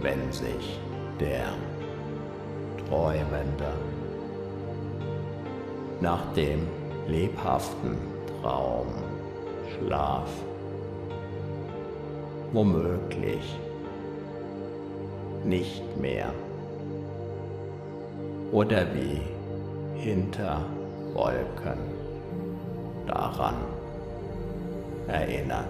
wenn 0.00 0.32
sich 0.32 0.78
der 1.18 1.48
Träumende 2.88 3.72
nach 6.00 6.32
dem 6.34 6.68
lebhaften 7.08 7.98
Traumschlaf 8.40 10.30
womöglich 12.52 13.58
nicht 15.44 15.82
mehr 16.00 16.32
oder 18.52 18.86
wie 18.94 19.20
hinter 19.98 20.60
Wolken 21.14 21.78
daran 23.06 23.56
erinnert. 25.08 25.66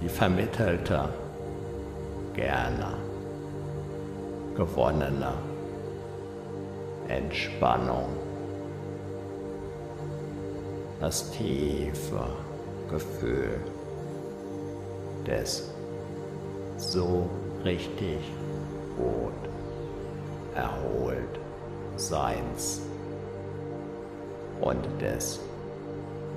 Die 0.00 0.08
vermittelte, 0.08 1.08
gerne 2.34 2.94
gewonnene 4.54 5.32
Entspannung, 7.08 8.06
das 11.00 11.30
tiefe 11.30 12.26
Gefühl 12.90 13.60
des 15.26 15.70
so 16.76 17.28
richtig 17.64 18.18
gut 18.96 19.32
erholt 20.54 21.38
Seins 21.96 22.80
und 24.60 24.84
des 25.00 25.40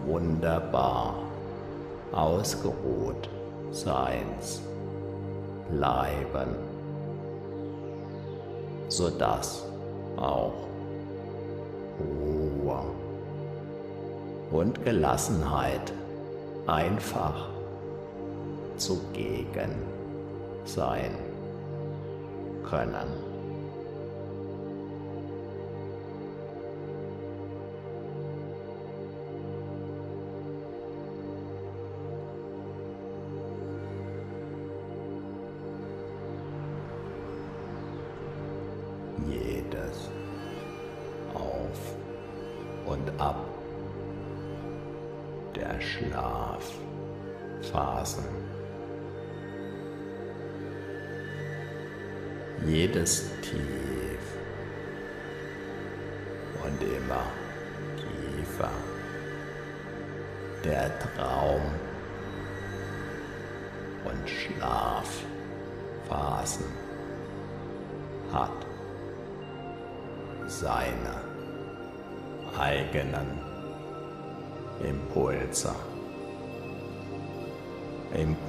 wunderbar 0.05 1.15
ausgeruht 2.11 3.29
Seins 3.71 4.61
bleiben, 5.69 6.55
sodass 8.89 9.65
auch 10.17 10.53
Ruhe 11.99 12.83
und 14.51 14.83
Gelassenheit 14.83 15.93
einfach 16.67 17.49
zugegen 18.77 19.71
sein 20.65 21.15
können. 22.69 23.20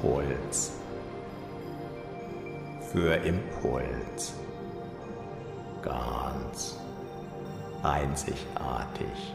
Impuls 0.02 0.72
für 2.90 3.14
Impuls. 3.14 4.34
Ganz 5.80 6.76
einzigartig. 7.84 9.34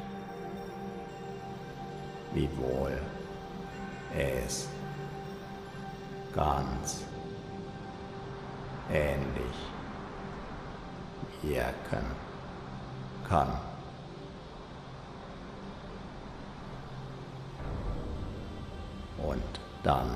Wiewohl 2.34 3.00
es 4.16 4.68
ganz 6.36 7.04
ähnlich 8.92 9.56
wirken 11.42 12.06
kann. 13.28 13.54
Und 19.18 19.44
dann, 19.84 20.10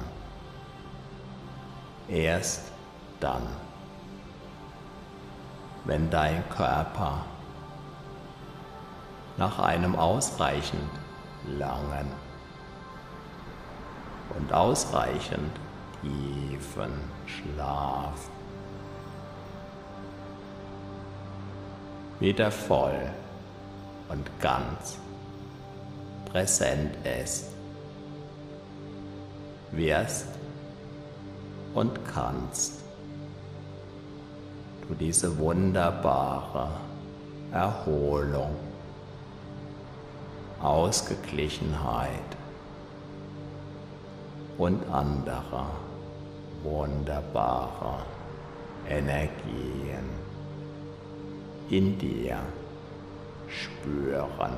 erst 2.12 2.72
dann, 3.20 3.48
wenn 5.86 6.10
dein 6.10 6.48
Körper 6.50 7.26
nach 9.38 9.60
einem 9.60 9.96
ausreichend 9.96 10.90
langen 11.58 12.12
und 14.38 14.54
ausreichend 14.54 15.52
tiefen 16.02 16.92
Schlaf 17.26 18.30
wieder 22.20 22.52
voll 22.52 23.10
und 24.10 24.30
ganz 24.40 24.98
präsent 26.32 26.96
ist, 27.06 27.48
wirst 29.72 30.28
und 31.74 31.92
kannst 32.14 32.82
du 34.88 34.94
diese 34.96 35.38
wunderbare 35.38 36.70
Erholung, 37.52 38.56
Ausgeglichenheit 40.62 42.38
und 44.58 44.84
andere 44.92 45.66
wunderbare 46.64 48.00
Energien 48.88 50.10
in 51.70 51.98
dir 51.98 52.38
spüren. 53.48 54.54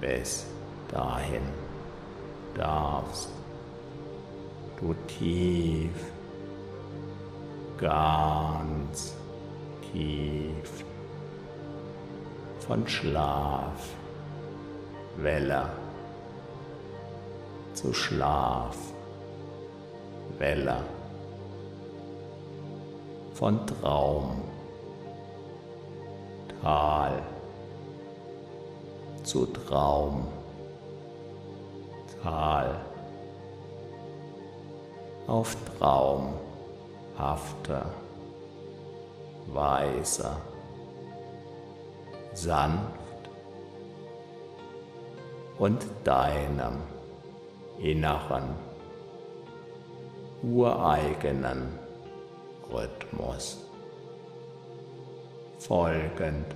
Bis 0.00 0.46
dahin 0.90 1.42
darfst 2.54 3.37
du 4.80 4.94
tief, 5.06 6.12
ganz 7.78 9.14
tief 9.92 10.84
von 12.60 12.86
Schlaf, 12.86 13.88
Welle 15.16 15.70
zu 17.74 17.92
Schlaf, 17.92 18.76
Welle 20.38 20.84
von 23.34 23.58
Traum, 23.66 24.42
Tal 26.62 27.22
zu 29.24 29.46
Traum, 29.46 30.28
Tal 32.22 32.87
auf 35.28 35.56
traumhafte 35.78 36.34
Weise, 39.46 40.36
sanft 42.32 43.30
und 45.58 45.86
deinem 46.04 46.82
inneren, 47.78 48.56
ureigenen 50.42 51.78
Rhythmus 52.72 53.58
folgend, 55.58 56.46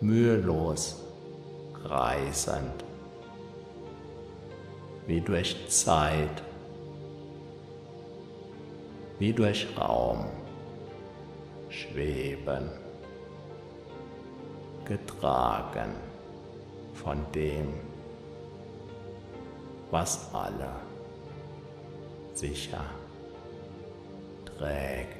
mühelos 0.00 1.02
reisend, 1.84 2.84
wie 5.10 5.20
durch 5.20 5.56
Zeit, 5.68 6.40
wie 9.18 9.32
durch 9.32 9.66
Raum 9.76 10.26
schweben, 11.68 12.70
getragen 14.84 15.96
von 16.94 17.26
dem, 17.34 17.72
was 19.90 20.32
alle 20.32 20.76
sicher 22.32 22.84
trägt. 24.56 25.19